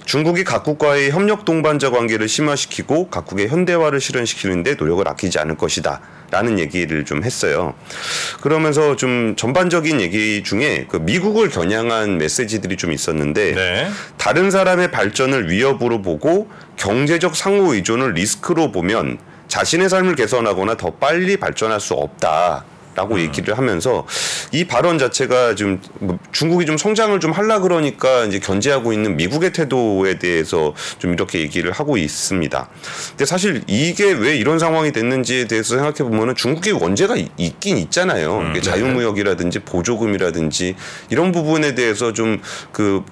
중국이 0.08 0.42
각국과의 0.42 1.10
협력 1.10 1.44
동반자 1.44 1.90
관계를 1.90 2.28
심화시키고 2.28 3.10
각국의 3.10 3.48
현대화를 3.48 4.00
실현시키는데 4.00 4.76
노력을 4.76 5.06
아끼지 5.06 5.38
않을 5.38 5.58
것이다. 5.58 6.00
라는 6.30 6.58
얘기를 6.58 7.04
좀 7.04 7.24
했어요. 7.24 7.74
그러면서 8.40 8.96
좀 8.96 9.34
전반적인 9.36 10.00
얘기 10.00 10.42
중에 10.42 10.86
그 10.88 10.96
미국을 10.96 11.50
겨냥한 11.50 12.16
메시지들이 12.16 12.76
좀 12.76 12.92
있었는데 12.92 13.52
네. 13.52 13.90
다른 14.16 14.50
사람의 14.50 14.90
발전을 14.90 15.50
위협으로 15.50 16.00
보고 16.00 16.48
경제적 16.76 17.36
상호 17.36 17.74
의존을 17.74 18.14
리스크로 18.14 18.72
보면 18.72 19.18
자신의 19.48 19.90
삶을 19.90 20.14
개선하거나 20.14 20.78
더 20.78 20.90
빨리 20.90 21.36
발전할 21.36 21.80
수 21.80 21.92
없다. 21.92 22.64
라고 22.98 23.20
얘기를 23.20 23.56
하면서 23.56 24.04
이 24.50 24.64
발언 24.64 24.98
자체가 24.98 25.54
좀뭐 25.54 26.18
중국이 26.32 26.66
좀 26.66 26.76
성장을 26.76 27.18
좀 27.20 27.30
하려 27.30 27.60
그러니까 27.60 28.24
이제 28.24 28.40
견제하고 28.40 28.92
있는 28.92 29.16
미국의 29.16 29.52
태도에 29.52 30.18
대해서 30.18 30.74
좀 30.98 31.12
이렇게 31.12 31.38
얘기를 31.38 31.70
하고 31.70 31.96
있습니다. 31.96 32.68
근데 33.10 33.24
사실 33.24 33.62
이게 33.68 34.10
왜 34.10 34.34
이런 34.36 34.58
상황이 34.58 34.90
됐는지에 34.90 35.46
대해서 35.46 35.76
생각해 35.76 35.98
보면은 36.10 36.34
중국이 36.34 36.72
원죄가 36.72 37.14
이- 37.16 37.28
있긴 37.36 37.78
있잖아요. 37.78 38.50
이게 38.50 38.60
자유무역이라든지 38.60 39.60
보조금이라든지 39.60 40.74
이런 41.10 41.30
부분에 41.30 41.76
대해서 41.76 42.12
좀그 42.12 42.40
그 42.72 43.04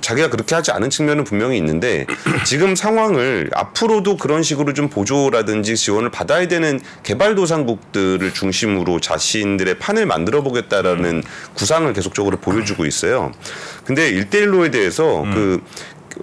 자기가 0.00 0.30
그렇게 0.30 0.54
하지 0.54 0.70
않은 0.70 0.90
측면은 0.90 1.24
분명히 1.24 1.56
있는데 1.58 2.06
지금 2.44 2.74
상황을 2.74 3.50
앞으로도 3.54 4.16
그런 4.16 4.42
식으로 4.42 4.72
좀 4.74 4.88
보조라든지 4.88 5.76
지원을 5.76 6.10
받아야 6.10 6.48
되는 6.48 6.80
개발도상국들을 7.02 8.32
중심으로 8.32 9.00
자신들의 9.00 9.78
판을 9.78 10.06
만들어 10.06 10.42
보겠다라는 10.42 11.22
구상을 11.54 11.92
계속적으로 11.92 12.38
보여주고 12.38 12.86
있어요. 12.86 13.32
근데 13.84 14.08
일대일로에 14.08 14.70
대해서 14.70 15.24
그 15.32 15.62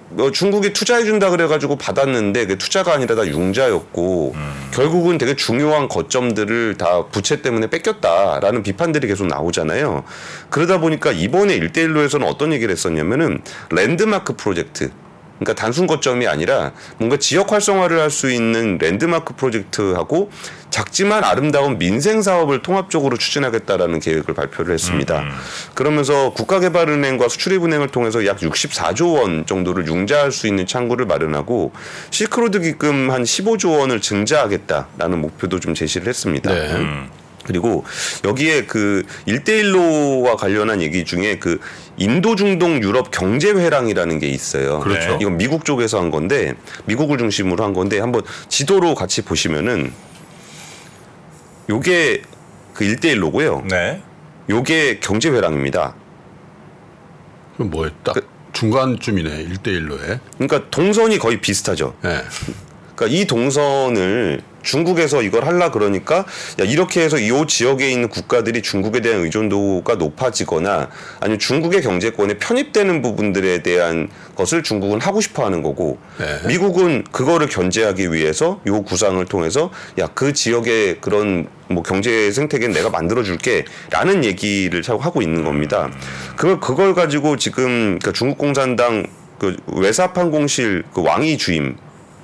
뭐 0.08 0.30
중국이 0.30 0.72
투자해 0.72 1.04
준다 1.04 1.30
그래가지고 1.30 1.76
받았는데 1.76 2.46
그 2.46 2.58
투자가 2.58 2.94
아니라 2.94 3.14
다 3.14 3.26
융자였고 3.26 4.34
결국은 4.72 5.18
되게 5.18 5.36
중요한 5.36 5.88
거점들을 5.88 6.76
다 6.78 7.06
부채 7.06 7.42
때문에 7.42 7.68
뺏겼다라는 7.68 8.62
비판들이 8.62 9.06
계속 9.06 9.26
나오잖아요. 9.26 10.04
그러다 10.48 10.78
보니까 10.78 11.12
이번에 11.12 11.54
일대일로에서는 11.54 12.26
어떤 12.26 12.52
얘기를 12.52 12.72
했었냐면은 12.72 13.42
랜드마크 13.70 14.34
프로젝트 14.34 14.90
그러니까 15.40 15.54
단순 15.54 15.86
거점이 15.86 16.28
아니라 16.28 16.72
뭔가 16.98 17.16
지역 17.16 17.52
활성화를 17.52 17.98
할 17.98 18.10
수 18.10 18.30
있는 18.30 18.76
랜드마크 18.78 19.34
프로젝트하고 19.34 20.30
작지만 20.68 21.22
아름다운 21.24 21.78
민생 21.78 22.22
사업을 22.22 22.60
통합적으로 22.60 23.16
추진하겠다라는 23.16 24.00
계획을 24.00 24.34
발표를 24.34 24.74
했습니다. 24.74 25.24
그러면서 25.74 26.32
국가개발은행과 26.34 27.28
수출입은행을 27.28 27.88
통해서 27.88 28.26
약 28.26 28.38
64조 28.38 29.14
원 29.14 29.46
정도를 29.46 29.86
융자할 29.86 30.32
수 30.32 30.46
있는 30.48 30.66
창구를 30.66 31.06
마련하고 31.06 31.72
실크로드 32.10 32.60
기금 32.60 33.10
한 33.10 33.22
15조 33.22 33.78
원을 33.78 34.00
증자하겠다라는 34.00 35.20
목표도 35.20 35.60
좀 35.60 35.74
제시를 35.74 36.08
했습니다. 36.08 36.52
네. 36.52 37.08
그리고 37.50 37.84
여기에 38.24 38.66
그 38.66 39.02
1대1로와 39.26 40.36
관련한 40.36 40.80
얘기 40.80 41.04
중에 41.04 41.40
그 41.40 41.58
인도 41.96 42.36
중동 42.36 42.80
유럽 42.80 43.10
경제 43.10 43.50
회랑이라는 43.50 44.20
게 44.20 44.28
있어요. 44.28 44.78
그렇죠. 44.78 45.18
이건 45.20 45.36
미국 45.36 45.64
쪽에서 45.64 45.98
한 45.98 46.12
건데 46.12 46.54
미국을 46.84 47.18
중심으로 47.18 47.64
한 47.64 47.72
건데 47.72 47.98
한번 47.98 48.22
지도로 48.48 48.94
같이 48.94 49.22
보시면은 49.22 49.92
요게 51.68 52.22
그 52.72 52.84
1대1로고요. 52.84 53.66
네. 53.66 54.00
요게 54.48 55.00
경제 55.00 55.28
회랑입니다. 55.28 55.96
그럼 57.54 57.70
뭐에 57.70 57.90
딱 58.04 58.14
중간쯤이네 58.52 59.46
1대1로에. 59.46 60.20
그러니까 60.38 60.70
동선이 60.70 61.18
거의 61.18 61.40
비슷하죠. 61.40 61.96
네. 62.02 62.22
그러니까 62.94 63.18
이 63.18 63.24
동선을 63.24 64.42
중국에서 64.62 65.22
이걸 65.22 65.46
하려 65.46 65.70
그러니까 65.70 66.18
야 66.58 66.64
이렇게 66.64 67.02
해서 67.02 67.18
이 67.18 67.30
지역에 67.46 67.90
있는 67.90 68.08
국가들이 68.08 68.62
중국에 68.62 69.00
대한 69.00 69.22
의존도가 69.22 69.96
높아지거나 69.96 70.88
아니면 71.20 71.38
중국의 71.38 71.82
경제권에 71.82 72.38
편입되는 72.38 73.02
부분들에 73.02 73.62
대한 73.62 74.08
것을 74.36 74.62
중국은 74.62 75.00
하고 75.00 75.20
싶어 75.20 75.44
하는 75.44 75.62
거고 75.62 75.98
네. 76.18 76.48
미국은 76.48 77.04
그거를 77.10 77.48
견제하기 77.48 78.12
위해서 78.12 78.60
요 78.66 78.82
구상을 78.82 79.24
통해서 79.26 79.70
야 79.98 80.10
그 80.20 80.34
지역의 80.34 80.98
그런 81.00 81.46
뭐 81.68 81.82
경제 81.82 82.30
생태계는 82.30 82.74
내가 82.74 82.90
만들어 82.90 83.22
줄게라는 83.22 84.22
얘기를 84.24 84.82
자꾸 84.82 85.02
하고 85.02 85.22
있는 85.22 85.44
겁니다. 85.44 85.90
그걸 86.36 86.60
그걸 86.60 86.94
가지고 86.94 87.36
지금 87.36 87.98
그러니까 87.98 88.12
중국 88.12 88.36
공산당 88.36 89.06
그 89.38 89.56
외사판 89.66 90.30
공실 90.30 90.82
그 90.92 91.02
왕이 91.02 91.38
주임 91.38 91.76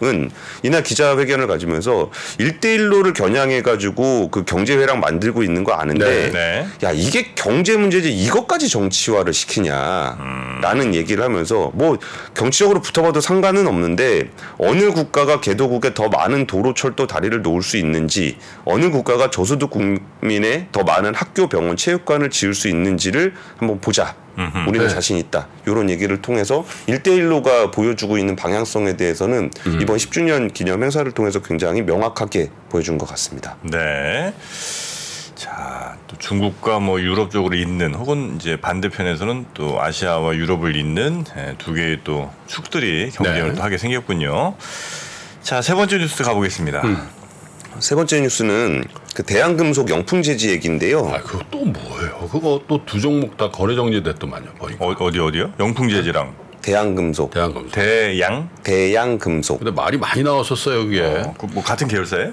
은 0.02 0.30
이날 0.62 0.82
기자회견을 0.82 1.46
가지면서 1.46 2.10
일대일로를 2.38 3.14
겨냥해 3.14 3.62
가지고 3.62 4.28
그 4.30 4.44
경제 4.44 4.76
회랑 4.76 5.00
만들고 5.00 5.42
있는 5.42 5.64
거 5.64 5.72
아는데 5.72 6.30
네. 6.30 6.30
네. 6.30 6.66
야 6.82 6.92
이게 6.92 7.32
경제 7.34 7.76
문제지 7.76 8.12
이것까지 8.12 8.68
정치화를 8.68 9.32
시키냐라는 9.32 10.94
얘기를 10.94 11.24
하면서 11.24 11.70
뭐 11.74 11.98
정치적으로 12.34 12.80
붙어봐도 12.82 13.20
상관은 13.20 13.66
없는데 13.66 14.30
어느 14.58 14.92
국가가 14.92 15.40
개도국에 15.40 15.94
더 15.94 16.08
많은 16.08 16.46
도로 16.46 16.74
철도 16.74 17.06
다리를 17.06 17.40
놓을 17.42 17.62
수 17.62 17.76
있는지 17.76 18.36
어느 18.64 18.90
국가가 18.90 19.30
저소득 19.30 19.70
국민의 19.70 20.68
더 20.72 20.82
많은 20.82 21.14
학교 21.14 21.48
병원 21.48 21.76
체육관을 21.76 22.30
지을 22.30 22.54
수 22.54 22.68
있는지를 22.68 23.34
한번 23.58 23.80
보자 23.80 24.14
우리는 24.68 24.86
네. 24.86 24.92
자신 24.92 25.16
있다 25.16 25.48
이런 25.66 25.90
얘기를 25.90 26.20
통해서 26.20 26.64
일대일로가 26.86 27.70
보여주고 27.70 28.18
있는 28.18 28.36
방향성에 28.36 28.96
대해서는 28.96 29.50
이번 29.80 29.96
10주년 29.96 30.52
기념 30.52 30.82
행사를 30.82 31.10
통해서 31.12 31.40
굉장히 31.40 31.82
명확하게 31.82 32.50
보여준 32.68 32.98
것 32.98 33.08
같습니다. 33.08 33.56
네. 33.62 34.32
자, 35.34 35.96
또 36.08 36.16
중국과 36.16 36.80
뭐 36.80 37.00
유럽 37.00 37.30
쪽으로 37.30 37.56
있는 37.56 37.94
혹은 37.94 38.36
이제 38.36 38.56
반대편에서는 38.58 39.46
또 39.54 39.80
아시아와 39.80 40.34
유럽을 40.34 40.74
잇는 40.76 41.24
예, 41.36 41.54
두 41.58 41.74
개의 41.74 42.00
또 42.04 42.30
축들이 42.46 43.10
경쟁을 43.10 43.50
네. 43.50 43.54
또 43.54 43.62
하게 43.62 43.76
생겼군요. 43.76 44.54
자, 45.42 45.62
세 45.62 45.74
번째 45.74 45.98
뉴스 45.98 46.24
가보겠습니다. 46.24 46.82
세 47.80 47.94
번째 47.94 48.20
뉴스는 48.20 48.84
그 49.14 49.22
대한금속 49.22 49.90
영풍 49.90 50.22
제지 50.22 50.50
얘기인데요. 50.50 51.10
아 51.12 51.20
그거 51.22 51.42
또 51.50 51.58
뭐예요? 51.64 52.28
그거 52.30 52.60
또 52.68 52.80
두 52.86 53.00
종목 53.00 53.36
다 53.36 53.50
거래 53.50 53.74
정지됐더만요. 53.74 54.50
보니까. 54.58 54.84
어, 54.84 54.94
어디 55.00 55.18
어디요? 55.18 55.52
영풍 55.58 55.88
재질랑 55.88 56.34
대한금속, 56.62 57.30
대한금속. 57.30 57.72
대양. 57.72 58.48
대양금속 58.62 59.58
근데 59.58 59.70
말이 59.70 59.98
많이 59.98 60.22
나왔었어요 60.22 60.84
그게. 60.84 61.00
어, 61.02 61.34
그뭐 61.38 61.62
같은 61.62 61.88
계열사예요? 61.88 62.32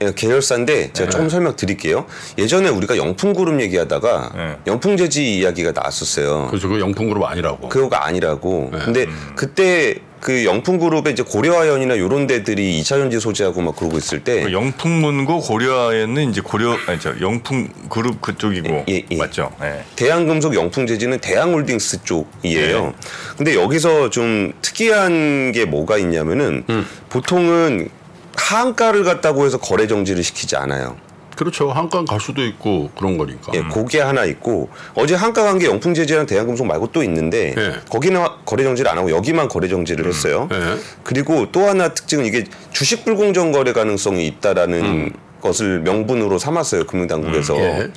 예, 0.00 0.12
계열사인데 0.14 0.92
제가 0.92 1.10
조금 1.10 1.28
설명 1.28 1.56
드릴게요. 1.56 2.06
예전에 2.38 2.68
우리가 2.68 2.96
영풍그룹 2.96 3.60
얘기하다가 3.62 4.32
네. 4.36 4.56
영풍제지 4.68 5.38
이야기가 5.38 5.72
나왔었어요. 5.72 6.46
그래서 6.50 6.68
그 6.68 6.78
영풍그룹 6.78 7.24
아니라고. 7.24 7.68
그거가 7.68 8.06
아니라고. 8.06 8.70
근데 8.70 9.06
그때 9.34 9.96
그 10.20 10.44
영풍그룹의 10.44 11.12
이제 11.12 11.22
고려아연이나 11.22 11.94
이런 11.94 12.26
데들이 12.26 12.80
2차 12.80 12.88
전지 12.88 13.20
소재하고 13.20 13.62
막 13.62 13.76
그러고 13.76 13.98
있을 13.98 14.24
때그 14.24 14.52
영풍문고 14.52 15.40
고려에는 15.40 16.30
이제 16.30 16.40
고려 16.40 16.76
아니 16.86 16.98
저 17.00 17.14
영풍 17.20 17.68
그룹 17.88 18.20
그쪽이고 18.20 18.84
예, 18.88 19.04
예. 19.10 19.16
맞죠? 19.16 19.52
예. 19.62 19.84
대한금속 19.96 20.54
영풍제지는 20.54 21.18
대한홀딩스 21.20 22.04
쪽이에요. 22.04 22.86
네. 22.86 22.92
근데 23.36 23.54
여기서 23.54 24.10
좀 24.10 24.52
특이한 24.62 25.52
게 25.52 25.64
뭐가 25.64 25.98
있냐면은 25.98 26.64
음. 26.68 26.86
보통은 27.08 27.88
하한가를 28.36 29.04
갖다고 29.04 29.44
해서 29.46 29.58
거래 29.58 29.86
정지를 29.86 30.22
시키지 30.22 30.56
않아요. 30.56 30.96
그렇죠. 31.38 31.70
한강 31.70 32.04
갈 32.04 32.18
수도 32.18 32.44
있고 32.44 32.90
그런 32.98 33.16
거니까. 33.16 33.52
예, 33.54 33.62
그게 33.62 34.00
하나 34.00 34.24
있고 34.24 34.68
어제 34.96 35.14
한가 35.14 35.44
간게 35.44 35.66
영풍제지랑 35.66 36.26
대한금속 36.26 36.66
말고 36.66 36.88
또 36.90 37.04
있는데 37.04 37.54
예. 37.56 37.74
거기는 37.88 38.20
하- 38.20 38.38
거래 38.44 38.64
정지를 38.64 38.90
안 38.90 38.98
하고 38.98 39.12
여기만 39.12 39.46
거래 39.46 39.68
정지를 39.68 40.08
했어요. 40.08 40.48
예. 40.50 40.76
그리고 41.04 41.52
또 41.52 41.60
하나 41.68 41.94
특징은 41.94 42.24
이게 42.26 42.42
주식 42.72 43.04
불공정 43.04 43.52
거래 43.52 43.72
가능성이 43.72 44.26
있다라는 44.26 45.12
것을 45.40 45.78
명분으로 45.82 46.38
삼았어요 46.38 46.86
금융당국에서. 46.88 47.54
음, 47.54 47.60
예. 47.60 47.88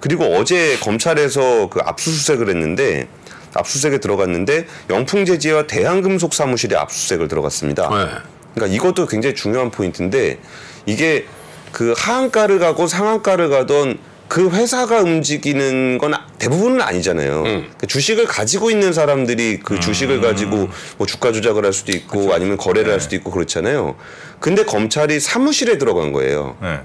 그리고 0.00 0.24
어제 0.34 0.76
검찰에서 0.80 1.68
그 1.70 1.78
압수수색을 1.84 2.48
했는데 2.48 3.06
압수수색에 3.54 3.98
들어갔는데 3.98 4.66
영풍제지와 4.90 5.68
대한금속 5.68 6.34
사무실에 6.34 6.74
압수수색을 6.74 7.28
들어갔습니다. 7.28 7.88
네. 7.90 8.10
그러니까 8.56 8.74
이것도 8.74 9.06
굉장히 9.06 9.36
중요한 9.36 9.70
포인트인데 9.70 10.40
이게 10.84 11.26
그 11.72 11.94
하한가를 11.96 12.58
가고 12.58 12.86
상한가를 12.86 13.48
가던 13.48 13.98
그 14.28 14.50
회사가 14.50 15.00
움직이는 15.00 15.96
건 15.96 16.12
대부분은 16.38 16.82
아니잖아요. 16.82 17.44
그 17.78 17.86
주식을 17.86 18.26
가지고 18.26 18.70
있는 18.70 18.92
사람들이 18.92 19.60
그 19.60 19.80
주식을 19.80 20.20
가지고 20.20 20.68
뭐 20.98 21.06
주가 21.06 21.32
조작을 21.32 21.64
할 21.64 21.72
수도 21.72 21.92
있고 21.92 22.34
아니면 22.34 22.58
거래를 22.58 22.92
할 22.92 23.00
수도 23.00 23.16
있고 23.16 23.30
그렇잖아요. 23.30 23.96
근데 24.38 24.64
검찰이 24.64 25.18
사무실에 25.18 25.78
들어간 25.78 26.12
거예요. 26.12 26.56
네. 26.60 26.80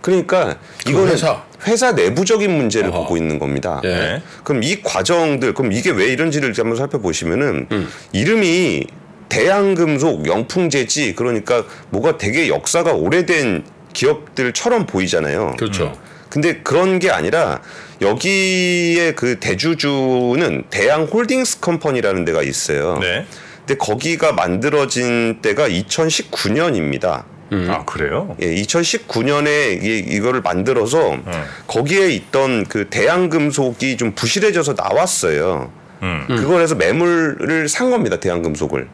그러니까 0.00 0.58
이거는 0.86 1.12
회사? 1.12 1.44
회사, 1.66 1.92
내부적인 1.92 2.50
문제를 2.54 2.90
어허. 2.90 2.98
보고 2.98 3.16
있는 3.16 3.38
겁니다. 3.38 3.80
예. 3.84 3.88
네. 3.88 4.22
그럼 4.42 4.62
이 4.62 4.82
과정들 4.82 5.54
그럼 5.54 5.72
이게 5.72 5.90
왜 5.90 6.08
이런지를 6.08 6.52
한번 6.58 6.76
살펴보시면은 6.76 7.68
음. 7.72 7.88
이름이 8.12 8.86
대양금속, 9.30 10.26
영풍재지 10.26 11.14
그러니까 11.14 11.64
뭐가 11.88 12.18
되게 12.18 12.48
역사가 12.48 12.92
오래된 12.92 13.64
기업들처럼 13.94 14.84
보이잖아요. 14.84 15.54
그렇죠. 15.58 15.96
근데 16.28 16.58
그런 16.62 16.98
게 16.98 17.10
아니라 17.10 17.62
여기에 18.02 19.12
그 19.12 19.38
대주주는 19.40 20.64
대양 20.68 21.04
홀딩스 21.04 21.60
컴퍼니라는 21.60 22.24
데가 22.24 22.42
있어요. 22.42 22.98
네. 22.98 23.24
근데 23.60 23.76
거기가 23.78 24.32
만들어진 24.32 25.40
때가 25.40 25.68
2019년입니다. 25.68 27.24
음. 27.52 27.68
아 27.70 27.84
그래요? 27.84 28.36
예, 28.42 28.46
2019년에 28.54 29.82
이, 29.82 29.98
이거를 30.16 30.42
만들어서 30.42 31.18
거기에 31.66 32.10
있던 32.10 32.64
그 32.64 32.88
대양 32.90 33.28
금속이 33.28 33.96
좀 33.96 34.12
부실해져서 34.14 34.74
나왔어요. 34.76 35.70
음. 36.02 36.24
그걸 36.28 36.62
해서 36.62 36.74
매물을 36.74 37.68
산 37.68 37.90
겁니다. 37.90 38.18
대양 38.18 38.42
금속을. 38.42 38.88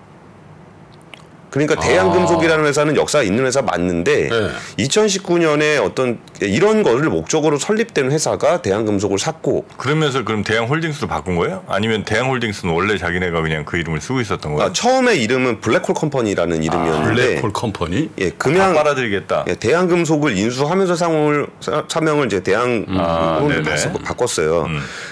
그러니까 1.50 1.74
대양금속이라는 1.74 2.64
회사는 2.64 2.96
역사가 2.96 3.24
있는 3.24 3.44
회사 3.44 3.60
맞는데 3.62 4.28
네. 4.28 4.50
2019년에 4.86 5.82
어떤 5.84 6.18
이런 6.40 6.82
거를 6.82 7.08
목적으로 7.10 7.58
설립된 7.58 8.10
회사가 8.12 8.62
대양금속을 8.62 9.18
샀고 9.18 9.66
그러면서 9.76 10.24
그럼 10.24 10.42
대양홀딩스로 10.44 11.08
바꾼 11.08 11.36
거예요? 11.36 11.64
아니면 11.68 12.04
대양홀딩스는 12.04 12.72
원래 12.72 12.96
자기네가 12.96 13.42
그냥 13.42 13.64
그 13.64 13.76
이름을 13.78 14.00
쓰고 14.00 14.20
있었던 14.20 14.54
거예요? 14.54 14.70
아, 14.70 14.72
처음에 14.72 15.16
이름은 15.16 15.60
블랙홀 15.60 15.94
컴퍼니라는 15.94 16.62
이름이었는데 16.62 17.22
블랙홀 17.40 17.52
컴퍼니. 17.52 18.10
예, 18.18 18.30
다 18.30 18.34
금양 18.38 18.74
빨아들이겠다. 18.74 19.44
예, 19.48 19.54
대한금속을 19.54 20.36
인수하면서 20.36 20.94
사- 20.96 21.84
사명을 21.88 22.26
이제 22.26 22.40
대한 22.42 22.86
아, 22.90 23.40
을 23.42 23.62
네네. 23.62 23.84
음. 23.86 23.92
바꿨어요. 24.04 24.68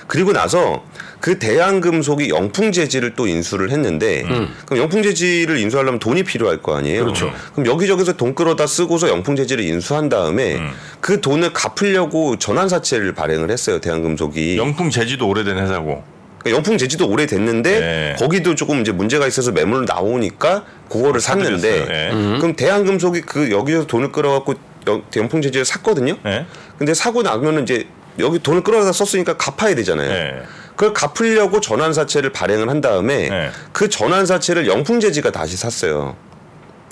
그리고 0.07 0.33
나서 0.33 0.85
그 1.21 1.39
대한금속이 1.39 2.29
영풍재질을 2.29 3.15
또 3.17 3.27
인수를 3.27 3.71
했는데 3.71 4.23
그럼 4.67 4.83
영풍재질을 4.83 5.59
인수하려면 5.59 5.99
돈이 5.99 6.23
필요할 6.29 6.59
거 6.63 6.77
아니에요. 6.77 7.01
음. 7.01 7.05
그렇죠. 7.07 7.33
그럼 7.55 7.67
여기저기서 7.67 8.13
돈 8.13 8.35
끌어다 8.35 8.67
쓰고서 8.67 9.09
영풍 9.09 9.35
재질을 9.35 9.65
인수한 9.65 10.09
다음에 10.09 10.57
음. 10.57 10.71
그 11.01 11.21
돈을 11.21 11.53
갚으려고 11.53 12.39
전환사채를 12.39 13.15
발행을 13.15 13.51
했어요. 13.51 13.81
대한금속이. 13.81 14.57
영풍 14.59 14.91
재지도 14.91 15.27
오래된 15.27 15.57
회사고. 15.59 16.05
그러니까 16.39 16.57
영풍 16.57 16.79
제지도 16.79 17.09
오래됐는데 17.09 17.81
네. 17.81 18.17
거기도 18.19 18.55
조금 18.55 18.81
이제 18.83 18.93
문제가 18.93 19.27
있어서 19.27 19.51
매물 19.53 19.87
나오니까 19.87 20.65
그거를 20.89 21.21
샀는데. 21.21 21.85
네. 21.87 22.11
그럼 22.39 22.55
대한금속이 22.55 23.23
그 23.23 23.51
여기서 23.51 23.87
돈을 23.87 24.13
끌어갖고 24.13 24.55
영- 24.87 25.03
영풍 25.17 25.43
제지를 25.43 25.65
샀거든요. 25.65 26.17
네. 26.25 26.47
근데 26.79 26.95
사고 26.95 27.23
나면은 27.23 27.63
이제 27.65 27.87
여기 28.21 28.39
돈을 28.39 28.63
끌어다 28.63 28.93
썼으니까 28.93 29.37
갚아야 29.37 29.75
되잖아요. 29.77 30.43
네. 30.79 30.93
그걸 30.93 30.95
갚으려고 30.95 31.61
전환사채를 31.61 32.31
발행을 32.31 32.71
한 32.71 32.81
다음에 32.81 33.29
네. 33.29 33.51
그 33.73 33.89
전환사채를 33.89 34.69
영풍제지가 34.69 35.33
다시 35.33 35.57
샀어요. 35.57 36.17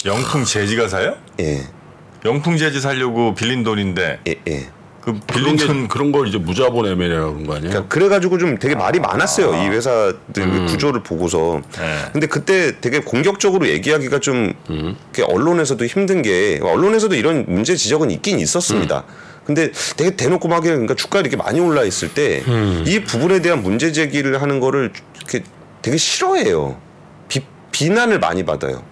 영풍 0.05 0.45
재지가 0.45 0.89
사요? 0.89 1.17
예, 1.41 1.63
영풍 2.25 2.59
재지 2.59 2.81
살려고 2.81 3.35
빌린 3.35 3.63
돈인데 3.63 4.21
예, 4.27 4.35
예. 4.49 4.69
그 5.01 5.13
그런 5.13 5.21
빌린 5.27 5.57
게돈 5.57 5.89
그런 5.89 6.11
걸 6.11 6.27
이제 6.27 6.37
무자본 6.37 6.87
애매라고 6.87 7.33
그런 7.33 7.47
거 7.47 7.55
아니에요? 7.55 7.71
그러니까 7.71 7.89
그래가지고 7.89 8.39
좀 8.39 8.59
되게 8.59 8.75
말이 8.75 8.99
많았어요 8.99 9.55
이 9.63 9.69
회사들 9.69 10.67
구조를 10.67 11.05
보고서. 11.05 11.63
네. 11.79 11.97
근데 12.13 12.27
그때 12.27 12.81
되게 12.81 12.99
공격적으로 13.01 13.69
얘기하기가 13.69 14.19
좀 14.19 14.53
이렇게 14.69 15.23
언론에서도 15.23 15.85
힘든 15.87 16.23
게 16.23 16.59
언론에서도 16.61 17.15
이런 17.15 17.45
문제 17.47 17.77
지적은 17.77 18.11
있긴 18.11 18.41
있었습니다. 18.41 19.05
근데 19.47 19.71
되게 19.97 20.17
대놓고 20.17 20.49
막 20.49 20.61
그러니까 20.61 20.95
주가 20.95 21.21
이렇게 21.21 21.37
많이 21.37 21.61
올라 21.61 21.85
있을 21.85 22.13
때이 22.13 23.05
부분에 23.05 23.41
대한 23.41 23.63
문제 23.63 23.93
제기를 23.93 24.43
하는 24.43 24.59
거를 24.59 24.93
이렇게 25.17 25.43
되게 25.83 25.97
싫어해요. 25.97 26.77
비, 27.29 27.41
비난을 27.71 28.19
많이 28.19 28.45
받아요. 28.45 28.83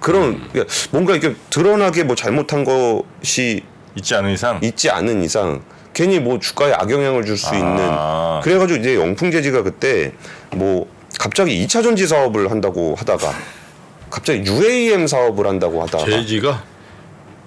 그런 0.00 0.48
그러니까 0.50 0.74
뭔가 0.92 1.14
이렇게 1.14 1.36
드러나게 1.50 2.04
뭐 2.04 2.16
잘못한 2.16 2.64
것이 2.64 3.62
있지 3.96 4.14
않은 4.14 4.30
이상 4.32 4.58
있지 4.62 4.88
않은 4.88 5.22
이상 5.22 5.60
괜히 5.92 6.18
뭐 6.20 6.38
주가에 6.38 6.72
악영향을 6.72 7.26
줄 7.26 7.36
수 7.36 7.48
아. 7.50 7.56
있는 7.58 8.40
그래가지고 8.42 8.80
이제 8.80 8.94
영풍재지가 8.96 9.62
그때 9.62 10.12
뭐 10.52 10.86
갑자기 11.18 11.66
2차 11.66 11.82
전지 11.82 12.06
사업을 12.06 12.50
한다고 12.50 12.94
하다가 12.94 13.34
갑자기 14.08 14.42
UAM 14.50 15.06
사업을 15.06 15.46
한다고 15.46 15.82
하다가 15.82 16.06
제지가 16.06 16.64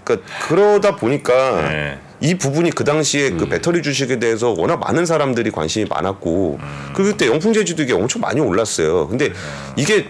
그러니까 0.03 0.27
그러다 0.47 0.95
보니까 0.95 1.69
네. 1.69 1.99
이 2.21 2.35
부분이 2.35 2.71
그 2.71 2.83
당시에 2.83 3.31
그 3.31 3.47
배터리 3.49 3.81
주식에 3.81 4.17
대해서 4.19 4.53
워낙 4.57 4.77
많은 4.79 5.05
사람들이 5.05 5.51
관심이 5.51 5.85
많았고 5.89 6.59
그리고 6.93 7.11
그때 7.11 7.27
영풍재지도 7.27 7.83
이게 7.83 7.93
엄청 7.93 8.21
많이 8.21 8.39
올랐어요. 8.39 9.07
근데 9.09 9.31
이게 9.75 10.07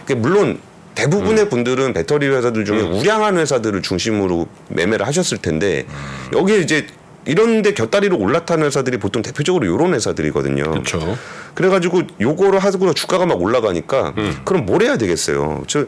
그게 0.00 0.14
물론 0.14 0.60
대부분의 0.94 1.48
분들은 1.48 1.92
배터리 1.94 2.26
회사들 2.28 2.64
중에 2.64 2.80
우량한 2.80 3.38
회사들을 3.38 3.82
중심으로 3.82 4.46
매매를 4.68 5.06
하셨을 5.06 5.38
텐데 5.38 5.84
여기에 6.32 6.58
이제 6.58 6.86
이런데 7.24 7.74
곁다리로 7.74 8.16
올라타는 8.18 8.66
회사들이 8.66 8.96
보통 8.98 9.22
대표적으로 9.22 9.66
이런 9.66 9.94
회사들이거든요. 9.94 10.62
그렇죠. 10.70 11.16
그래가지고 11.54 12.02
요거를 12.20 12.58
하고 12.60 12.94
주가가 12.94 13.26
막 13.26 13.40
올라가니까 13.42 14.14
음. 14.16 14.40
그럼 14.44 14.64
뭘 14.64 14.82
해야 14.82 14.96
되겠어요? 14.96 15.62
저 15.66 15.84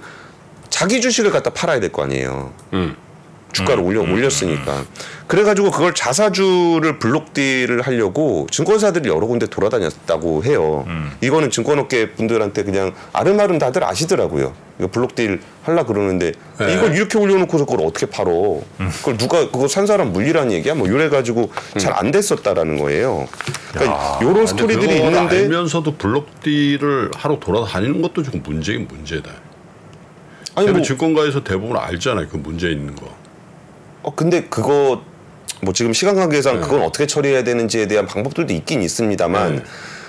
자기 0.68 1.00
주식을 1.00 1.30
갖다 1.30 1.50
팔아야 1.50 1.80
될 1.80 1.90
거 1.90 2.02
아니에요. 2.04 2.52
음. 3.50 3.52
주가를 3.52 3.82
올려 3.82 4.00
올렸으니까. 4.00 4.84
그래가지고 5.26 5.70
그걸 5.70 5.94
자사주를 5.94 6.98
블록딜을 6.98 7.82
하려고 7.82 8.48
증권사들이 8.50 9.08
여러 9.08 9.26
군데 9.26 9.46
돌아다녔다고 9.46 10.42
해요. 10.44 10.84
이거는 11.20 11.50
증권업계 11.50 12.12
분들한테 12.12 12.64
그냥 12.64 12.92
알음알음 13.12 13.58
다들 13.58 13.84
아시더라고요. 13.84 14.52
이거 14.80 14.88
블록딜 14.88 15.40
하려 15.62 15.84
그러는데 15.86 16.32
네. 16.58 16.74
이걸 16.74 16.96
이렇게 16.96 17.16
올려놓고서 17.18 17.64
그걸 17.66 17.86
어떻게 17.86 18.06
팔어? 18.06 18.60
그걸 18.98 19.16
누가 19.18 19.50
그거 19.50 19.68
산 19.68 19.86
사람 19.86 20.12
물리라는 20.12 20.52
얘기야? 20.52 20.74
뭐 20.74 20.88
이래 20.88 21.08
가지고 21.08 21.50
잘 21.78 21.90
안 22.00 22.10
됐었다라는 22.10 22.78
거예요. 22.78 23.28
그러니까 23.72 24.18
이런 24.22 24.46
스토리들이 24.46 24.86
근데 24.86 24.96
그걸 24.96 25.12
있는데 25.12 25.36
알면서도 25.42 25.96
블록딜을 25.96 27.10
하러 27.14 27.38
돌아다니는 27.38 28.00
것도 28.02 28.22
조금 28.22 28.42
문제긴 28.42 28.88
문제다. 28.88 29.30
아니 30.56 30.68
뭐 30.72 30.82
증권가에서 30.82 31.44
대부분 31.44 31.76
알잖아요. 31.76 32.28
그 32.28 32.36
문제 32.36 32.70
있는 32.70 32.96
거. 32.96 33.19
어 34.10 34.12
근데 34.16 34.42
그거 34.42 35.02
뭐 35.62 35.72
지금 35.72 35.92
시간 35.92 36.16
관계상 36.16 36.60
그건 36.60 36.82
어떻게 36.82 37.06
처리해야 37.06 37.44
되는지에 37.44 37.86
대한 37.86 38.06
방법들도 38.06 38.52
있긴 38.52 38.82
있습니다만 38.82 39.56
네. 39.56 39.62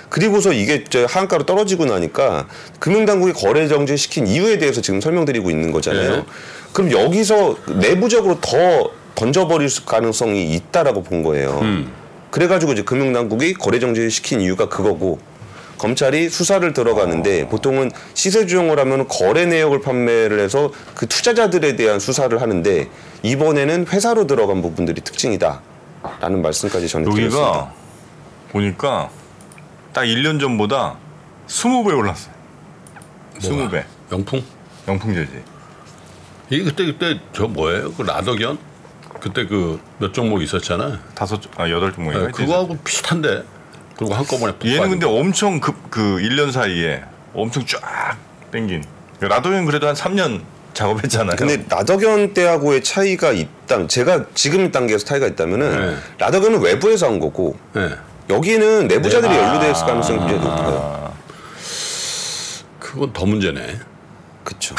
그리고서 0.08 0.52
이게 0.52 0.84
저 0.90 1.06
하한가로 1.06 1.44
떨어지고 1.46 1.86
나니까 1.86 2.46
금융당국이 2.80 3.32
거래 3.32 3.66
정지 3.68 3.96
시킨 3.96 4.26
이유에 4.26 4.58
대해서 4.58 4.80
지금 4.80 5.00
설명드리고 5.00 5.50
있는 5.50 5.72
거잖아요. 5.72 6.16
네. 6.16 6.24
그럼 6.72 6.90
여기서 6.90 7.56
내부적으로 7.80 8.38
더 8.40 8.90
던져버릴 9.14 9.68
수- 9.70 9.84
가능성이 9.84 10.54
있다라고 10.54 11.02
본 11.02 11.22
거예요. 11.22 11.60
그래가지고 12.30 12.72
이제 12.72 12.82
금융당국이 12.82 13.54
거래 13.54 13.78
정지 13.78 14.08
시킨 14.10 14.40
이유가 14.40 14.68
그거고 14.68 15.18
검찰이 15.86 16.28
수사를 16.28 16.72
들어가는데 16.72 17.48
보통은 17.48 17.90
시세 18.14 18.46
조정을 18.46 18.78
하면 18.78 19.08
거래 19.08 19.46
내역을 19.46 19.80
판매를 19.80 20.38
해서 20.38 20.70
그 20.94 21.08
투자자들에 21.08 21.74
대한 21.74 21.98
수사를 21.98 22.40
하는데 22.40 22.88
이번에는 23.24 23.88
회사로 23.88 24.28
들어간 24.28 24.62
부분들이 24.62 25.00
특징이다라는 25.00 26.40
말씀까지 26.40 26.86
저는 26.86 27.10
드렸습니다. 27.10 27.48
여기가 27.48 27.72
보니까 28.52 29.10
딱 29.92 30.02
1년 30.02 30.38
전보다 30.40 30.98
20배 31.48 31.98
올랐어요. 31.98 32.32
20배. 33.40 33.84
영풍? 34.12 34.40
영풍 34.86 35.14
재지. 35.14 35.42
이게 36.48 36.62
그때 36.62 36.84
그때 36.84 37.20
저 37.32 37.48
뭐예요? 37.48 37.92
그 37.92 38.02
라더견? 38.02 38.56
그때 39.18 39.46
그 39.46 39.80
몇 39.98 40.14
종목 40.14 40.42
있었잖아. 40.42 41.00
다섯 41.16 41.40
아 41.56 41.68
여덟 41.70 41.92
종목인가? 41.92 42.26
네, 42.26 42.32
그거하고 42.32 42.76
비슷한데. 42.84 43.42
그리고 44.02 44.14
한꺼번에 44.14 44.54
폭 44.54 44.66
얘는 44.66 44.90
근데 44.90 45.06
거. 45.06 45.12
엄청 45.12 45.60
급 45.60 45.90
그 45.90 46.18
1년 46.18 46.52
사이에 46.52 47.02
엄청 47.34 47.64
쫙 47.66 48.16
땡긴. 48.50 48.84
라도형 49.20 49.64
그래도 49.66 49.86
한 49.88 49.94
3년 49.94 50.40
작업했잖아요. 50.74 51.36
근데 51.36 51.64
라더견 51.68 52.32
때하고의 52.34 52.82
차이가 52.82 53.32
있다. 53.32 53.86
제가 53.86 54.24
지금 54.34 54.72
단계에서 54.72 55.04
차이가 55.04 55.26
있다면은 55.26 55.86
네. 55.90 55.96
라더견은 56.18 56.60
외부에서 56.60 57.06
한 57.06 57.20
거고 57.20 57.56
네. 57.74 57.90
여기는 58.30 58.88
내부자들이 58.88 59.32
네. 59.32 59.38
연루되어 59.38 59.70
있을 59.70 59.86
가능성이 59.86 60.18
굉장히 60.20 60.40
높아요. 60.44 61.12
그건 62.78 63.12
더 63.12 63.26
문제네. 63.26 63.78
그렇죠. 64.44 64.74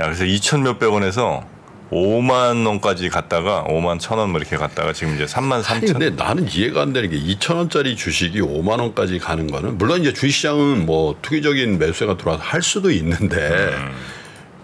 야, 0.00 0.04
그래서 0.04 0.24
2천 0.24 0.62
몇백 0.62 0.90
원에서 0.92 1.44
5만 1.92 2.66
원까지 2.66 3.10
갔다가 3.10 3.64
5만 3.68 4.00
천 4.00 4.18
원 4.18 4.30
뭐 4.30 4.40
이렇게 4.40 4.56
갔다가 4.56 4.92
지금 4.94 5.14
이제 5.14 5.26
3만 5.26 5.62
아니 5.68 5.86
3천 5.86 5.92
근데 5.98 6.10
나는 6.10 6.48
이해가 6.50 6.80
안 6.82 6.92
되는 6.94 7.10
게 7.10 7.18
2천 7.20 7.56
원짜리 7.56 7.94
주식이 7.96 8.40
5만 8.40 8.80
원까지 8.80 9.18
가는 9.18 9.46
거는 9.50 9.76
물론 9.78 10.00
이제 10.00 10.12
주식시장은 10.12 10.86
뭐 10.86 11.16
투기적인 11.20 11.78
매수세가 11.78 12.16
들어와서 12.16 12.42
할 12.42 12.62
수도 12.62 12.90
있는데 12.90 13.76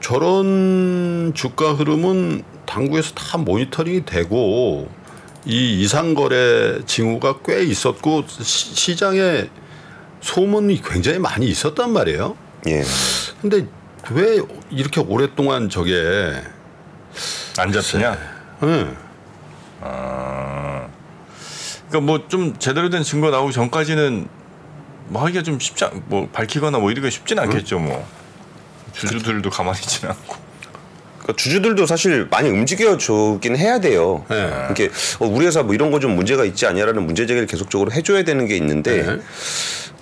저런 0.01 1.33
주가 1.35 1.73
흐름은 1.75 2.43
당국에서 2.67 3.13
다 3.15 3.37
모니터링이 3.39 4.05
되고 4.07 4.89
이 5.45 5.81
이상거래 5.83 6.81
징후가 6.87 7.41
꽤 7.45 7.63
있었고 7.63 8.25
시, 8.29 8.75
시장에 8.75 9.49
소문이 10.21 10.83
굉장히 10.83 11.19
많이 11.19 11.47
있었단 11.47 11.93
말이에요. 11.93 12.37
예. 12.69 12.83
근데 13.41 13.67
왜 14.11 14.39
이렇게 14.71 15.01
오랫동안 15.01 15.69
저게 15.69 16.33
안 17.59 17.73
잡히냐? 17.73 18.17
응. 18.65 18.97
그러니까 21.89 22.01
뭐 22.03 22.29
좀 22.29 22.59
제대로 22.59 22.91
된 22.91 23.03
증거 23.03 23.31
나오기 23.31 23.53
전까지는 23.53 24.29
뭐 25.09 25.23
하기가 25.25 25.43
좀 25.43 25.59
쉽지 25.59 25.85
않, 25.87 26.03
뭐 26.07 26.29
밝히거나 26.33 26.79
뭐 26.79 26.91
이러기가 26.91 27.09
쉽진 27.11 27.39
않겠죠 27.39 27.79
뭐 27.79 28.07
주주들도 28.93 29.49
가만히 29.49 29.79
있지는 29.81 30.13
않고 30.13 30.37
그러니까 31.29 31.33
주주들도 31.37 31.85
사실 31.87 32.27
많이 32.31 32.49
움직여 32.49 32.97
주긴 32.97 33.57
해야 33.57 33.79
돼요. 33.79 34.25
네. 34.31 34.51
이게 34.71 34.91
어, 35.19 35.27
우리 35.27 35.47
회사 35.47 35.63
뭐 35.63 35.75
이런 35.75 35.91
거 35.91 35.99
좀 35.99 36.15
문제가 36.15 36.45
있지 36.45 36.65
않냐라는 36.65 37.05
문제 37.05 37.27
제기를 37.27 37.49
계속적으로 37.49 37.91
해줘야 37.91 38.23
되는 38.23 38.47
게 38.47 38.57
있는데 38.57 39.03
네. 39.03 39.17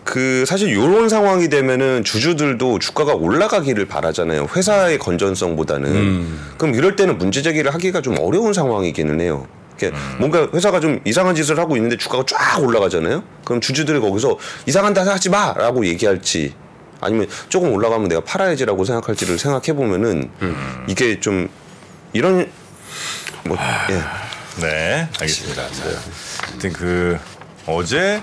그 0.05 0.45
사실 0.47 0.69
이런 0.69 1.09
상황이 1.09 1.49
되면은 1.49 2.05
주주들도 2.05 2.79
주가가 2.79 3.15
올라가기를 3.15 3.87
바라잖아요. 3.87 4.47
회사의 4.55 4.99
건전성보다는. 4.99 5.91
음. 5.91 6.41
그럼 6.59 6.75
이럴 6.75 6.97
때는 6.97 7.17
문제 7.17 7.41
제기를 7.41 7.73
하기가 7.73 8.03
좀 8.03 8.17
어려운 8.21 8.53
상황이기는 8.53 9.21
해요. 9.23 9.47
이게 9.75 9.91
뭔가 10.19 10.49
회사가 10.53 10.81
좀 10.81 11.01
이상한 11.07 11.35
짓을 11.35 11.59
하고 11.59 11.77
있는데 11.77 11.97
주가가 11.97 12.25
쫙 12.27 12.63
올라가잖아요. 12.63 13.23
그럼 13.47 13.63
주주들이 13.63 14.01
거기서 14.01 14.39
이상한 14.67 14.93
데 14.93 15.01
하지 15.01 15.31
마라고 15.31 15.87
얘기할지 15.87 16.53
아니면 17.01 17.27
조금 17.49 17.73
올라가면 17.73 18.09
내가 18.09 18.21
팔아야지라고 18.23 18.85
생각할지를 18.85 19.39
생각해 19.39 19.73
보면은 19.77 20.31
이게 20.87 21.21
좀 21.21 21.49
이런 22.13 22.51
뭐 23.45 23.57
예. 23.91 24.03
네 24.63 25.09
알겠습니다 25.21 25.69
자, 25.71 25.85
하여튼 26.49 26.73
그 26.73 27.19
어제 27.67 28.23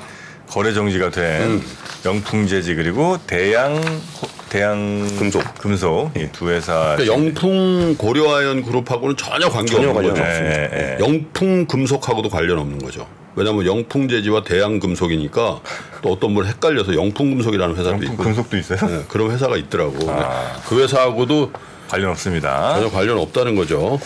거래 0.49 0.73
정지가 0.73 1.11
된 1.11 1.61
영풍재지 2.05 2.75
그리고 2.75 3.17
대양 3.27 3.75
호- 3.75 4.27
대양 4.49 5.07
금속. 5.17 5.41
금속 5.55 6.11
이두 6.17 6.49
회사 6.49 6.95
그러니까 6.97 7.07
영풍 7.07 7.95
고려아연 7.97 8.63
그룹하고는 8.63 9.17
전혀 9.17 9.49
관계 9.49 9.71
전혀 9.75 9.89
없는 9.89 10.09
거죠. 10.13 10.21
예, 10.23 10.69
예. 10.73 10.97
영풍 11.03 11.65
금속하고도 11.65 12.29
관련 12.29 12.59
없는 12.59 12.77
거죠. 12.79 13.07
왜냐하면 13.35 13.65
영풍 13.65 14.07
재지와 14.07 14.43
대양 14.43 14.79
금속이니까 14.79 15.59
또 16.01 16.11
어떤 16.11 16.33
분 16.33 16.45
헷갈려서 16.45 16.95
영풍 16.95 17.35
금속이라는 17.35 17.75
회사도 17.75 17.89
영풍 17.91 18.11
있고 18.13 18.23
금속도 18.23 18.57
있어요? 18.57 18.79
네, 18.87 19.03
그런 19.07 19.31
회사가 19.31 19.57
있더라고. 19.57 19.93
근데 19.93 20.25
그 20.67 20.81
회사하고도 20.81 21.51
관련 21.89 22.11
없습니다. 22.11 22.75
전혀 22.75 22.89
관련 22.89 23.17
없다는 23.19 23.55
거죠. 23.55 23.99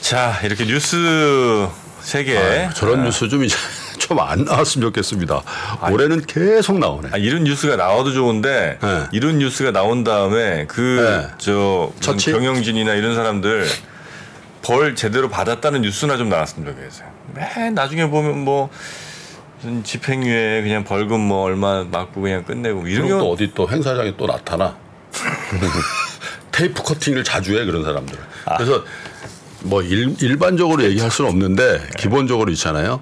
자 0.00 0.38
이렇게 0.44 0.64
뉴스 0.66 1.68
세 2.00 2.24
개. 2.24 2.36
아, 2.36 2.70
저런 2.70 3.04
뉴스 3.04 3.28
좀 3.28 3.44
이제 3.44 3.54
좀 3.98 4.18
안 4.18 4.44
나왔으면 4.44 4.88
좋겠습니다. 4.88 5.42
올해는 5.92 6.22
계속 6.26 6.78
나오네. 6.78 7.10
아, 7.12 7.16
이런 7.18 7.44
뉴스가 7.44 7.76
나와도 7.76 8.12
좋은데 8.12 8.78
네. 8.82 9.02
이런 9.12 9.38
뉴스가 9.38 9.70
나온 9.70 10.02
다음에 10.02 10.64
그 10.66 10.80
네. 11.28 11.34
저 11.38 11.92
처치? 12.00 12.32
경영진이나 12.32 12.94
이런 12.94 13.14
사람들 13.14 13.66
벌 14.62 14.94
제대로 14.94 15.28
받았다는 15.28 15.82
뉴스나 15.82 16.16
좀 16.16 16.28
나왔으면 16.28 16.74
좋겠어요. 16.74 17.08
맨 17.34 17.74
나중에 17.74 18.08
보면 18.08 18.44
뭐 18.44 18.70
무슨 19.56 19.82
집행유예 19.84 20.62
그냥 20.62 20.84
벌금 20.84 21.20
뭐 21.20 21.42
얼마 21.44 21.84
맞고 21.84 22.20
그냥 22.20 22.44
끝내고 22.44 22.86
이런 22.86 23.02
그리고 23.06 23.18
또거 23.20 23.30
어디 23.30 23.52
또 23.54 23.68
행사장에 23.68 24.16
또 24.16 24.26
나타나. 24.26 24.76
테이프 26.52 26.82
커팅을 26.82 27.24
자주 27.24 27.58
해 27.58 27.64
그런 27.64 27.84
사람들. 27.84 28.18
아. 28.46 28.56
그래서 28.56 28.84
뭐 29.62 29.82
일, 29.82 30.14
일반적으로 30.20 30.82
얘기할 30.84 31.10
수는 31.10 31.30
없는데 31.30 31.88
기본적으로 31.98 32.50
있잖아요. 32.52 33.00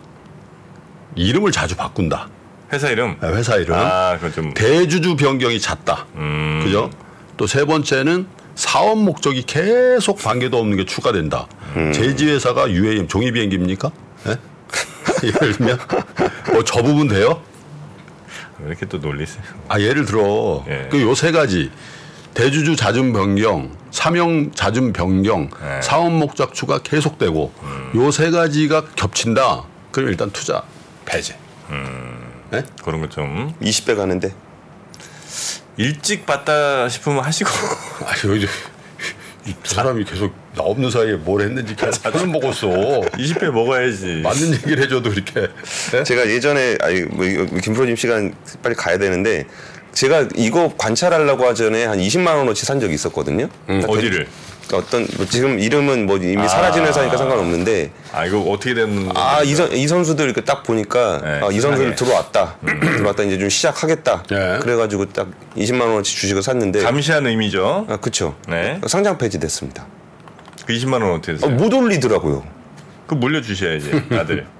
이름을 1.16 1.50
자주 1.52 1.76
바꾼다. 1.76 2.28
회사 2.72 2.88
이름. 2.90 3.16
네, 3.20 3.28
회사 3.28 3.56
이름. 3.56 3.74
아 3.74 4.14
그건 4.16 4.32
좀 4.32 4.54
대주주 4.54 5.16
변경이 5.16 5.58
잦다. 5.58 6.06
음. 6.16 6.60
그죠? 6.64 6.90
또 7.36 7.46
세 7.46 7.64
번째는 7.64 8.26
사업 8.62 8.98
목적이 8.98 9.44
계속 9.44 10.18
관계도 10.18 10.58
없는 10.58 10.76
게 10.76 10.84
추가된다. 10.84 11.46
음. 11.76 11.92
제지회사가 11.92 12.68
UAM 12.72 13.06
종이 13.06 13.30
비행기입니까? 13.30 13.92
예? 14.26 14.36
예를 15.22 15.52
들면 15.56 15.78
뭐 16.52 16.64
저 16.64 16.82
부분 16.82 17.06
돼요? 17.06 17.40
왜 18.58 18.66
이렇게 18.70 18.84
또 18.86 18.98
놀리세요? 18.98 19.40
아 19.68 19.78
예를 19.78 20.04
들어 20.04 20.64
예. 20.68 20.88
그 20.90 20.98
요 21.00 21.14
세 21.14 21.30
가지 21.30 21.70
대주주 22.34 22.74
자금 22.74 23.12
변경, 23.12 23.70
사명 23.92 24.50
자금 24.52 24.92
변경, 24.92 25.48
예. 25.62 25.80
사업 25.80 26.10
목적 26.12 26.52
추가 26.52 26.78
계속되고 26.80 27.52
요세 27.94 28.32
가지가 28.32 28.86
겹친다. 28.96 29.62
그럼 29.92 30.08
일단 30.10 30.30
투자 30.32 30.64
배제. 31.04 31.36
예? 32.54 32.64
그런 32.82 33.00
거 33.02 33.08
좀 33.08 33.54
20배 33.62 33.94
가는데 33.96 34.34
일찍 35.78 36.26
봤다 36.26 36.88
싶으면 36.88 37.24
하시고 37.24 37.48
아 38.04 38.12
여기 38.28 38.46
이 39.46 39.54
사람이 39.64 40.04
계속 40.04 40.34
나 40.54 40.62
없는 40.64 40.90
사이에 40.90 41.14
뭘 41.14 41.40
했는지 41.40 41.74
자주는 41.74 42.30
먹었어. 42.32 42.68
20배 42.68 43.50
먹어야지. 43.50 44.20
맞는 44.22 44.52
얘기를 44.54 44.82
해줘도 44.84 45.10
이렇게. 45.10 45.48
예? 45.94 46.02
제가 46.02 46.28
예전에 46.28 46.76
아니 46.82 47.02
뭐 47.02 47.24
김프로님 47.62 47.96
시간 47.96 48.34
빨리 48.62 48.74
가야 48.74 48.98
되는데 48.98 49.46
제가 49.92 50.28
이거 50.36 50.74
관찰하려고 50.76 51.46
하전에 51.46 51.84
한 51.86 51.98
20만 51.98 52.36
원어치 52.36 52.66
산 52.66 52.78
적이 52.78 52.94
있었거든요. 52.94 53.48
그러니까 53.66 53.90
어디를? 53.90 54.28
어떤 54.76 55.06
뭐 55.16 55.26
지금 55.26 55.58
이름은 55.58 56.06
뭐 56.06 56.16
이미 56.18 56.46
사라진 56.48 56.84
회사니까 56.84 57.16
상관없는데 57.16 57.90
아 58.12 58.26
이거 58.26 58.40
어떻게 58.40 58.74
되는 58.74 59.08
아이이 59.14 59.86
선수들 59.88 60.24
이렇게 60.26 60.42
딱 60.42 60.62
보니까 60.62 61.20
네, 61.22 61.40
아, 61.42 61.48
이 61.50 61.60
선수들. 61.60 61.94
들어왔다 61.94 62.56
들어왔다 62.80 63.22
이제 63.24 63.38
좀 63.38 63.48
시작하겠다 63.48 64.24
네. 64.30 64.58
그래가지고 64.60 65.06
딱 65.06 65.28
20만 65.56 65.80
원어치 65.82 66.14
주식을 66.16 66.42
샀는데 66.42 66.82
감시한 66.82 67.26
의미죠. 67.26 67.86
아 67.88 67.96
그쵸 67.96 68.34
네. 68.48 68.80
상장 68.86 69.16
폐지됐습니다 69.18 69.86
그 70.66 70.72
20만 70.74 70.94
원 71.02 71.12
어떻게 71.12 71.32
아, 71.32 71.34
되세요? 71.36 71.50
못 71.50 71.72
올리더라고요 71.72 72.44
그 73.06 73.14
물려 73.14 73.40
주셔야지 73.40 73.90
아들. 74.12 74.46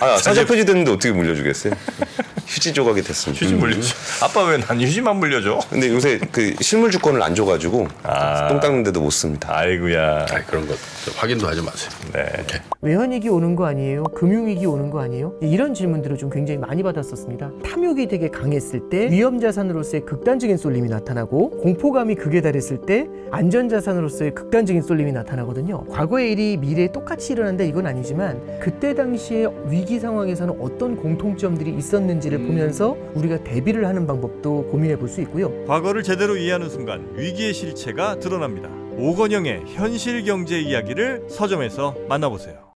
아 0.00 0.16
상장 0.18 0.46
폐지됐는데 0.46 0.90
어떻게 0.90 1.12
물려주겠어요 1.12 1.74
휴지 2.46 2.72
조각이 2.72 3.00
됐습니다 3.02 3.44
휴지 3.44 3.54
물려. 3.54 3.80
주 3.80 3.94
아빠 4.24 4.42
왜 4.44 4.58
난 4.58 4.80
휴지만 4.80 5.16
물려줘? 5.18 5.60
근데 5.70 5.88
요새 5.88 6.18
그 6.32 6.54
실물 6.60 6.90
주권을 6.90 7.22
안 7.22 7.34
줘가지고 7.34 7.86
아. 8.02 8.48
똥 8.48 8.58
닦는데도 8.60 9.00
못 9.00 9.10
씁니다. 9.10 9.48
아이고야. 9.56 10.26
아 10.30 10.44
그런 10.46 10.66
거 10.66 10.74
확인도 11.16 11.46
하지 11.48 11.62
마세요. 11.62 11.90
네. 12.12 12.26
외환위기 12.82 13.28
오는 13.28 13.54
거 13.56 13.66
아니에요? 13.66 14.02
금융위기 14.04 14.66
오는 14.66 14.90
거 14.90 15.00
아니에요? 15.00 15.34
이런 15.40 15.74
질문들을 15.74 16.16
좀 16.18 16.28
굉장히 16.30 16.58
많이 16.58 16.82
받았었습니다. 16.82 17.50
탐욕이 17.64 18.08
되게 18.08 18.28
강했을 18.28 18.88
때 18.90 19.08
위험자산으로서의 19.10 20.04
극단적인 20.04 20.56
쏠림이 20.56 20.88
나타나고 20.88 21.50
공포감이 21.60 22.16
극에 22.16 22.40
달했을 22.40 22.78
때 22.84 23.06
안전자산으로서의 23.30 24.34
극단적인 24.34 24.82
쏠림이 24.82 25.12
나타나거든요. 25.12 25.84
과거의 25.86 26.32
일이 26.32 26.56
미래에 26.56 26.90
똑같이 26.92 27.32
일어난다 27.32 27.64
이건 27.64 27.86
아니지만 27.86 28.58
그때 28.60 28.94
당시에 28.94 29.46
위기 29.66 29.89
상황에서는 29.98 30.60
어떤 30.60 30.96
공통점들이 30.96 31.74
있었는지를 31.74 32.38
보면서 32.46 32.96
우리가 33.14 33.42
대비를 33.44 33.86
하는 33.86 34.06
방법도 34.06 34.68
고민해 34.70 34.96
볼 34.96 35.08
수 35.10 35.20
있고요. 35.22 35.64
과거를 35.66 36.02
제대로 36.04 36.36
이해하는 36.36 36.68
순간 36.68 37.08
위기의 37.16 37.52
실체가 37.52 38.18
드러납니다. 38.20 38.68
오건영의 38.96 39.64
현실 39.66 40.24
경제 40.24 40.60
이야기를 40.60 41.24
서점에서 41.28 41.96
만나보세요. 42.08 42.69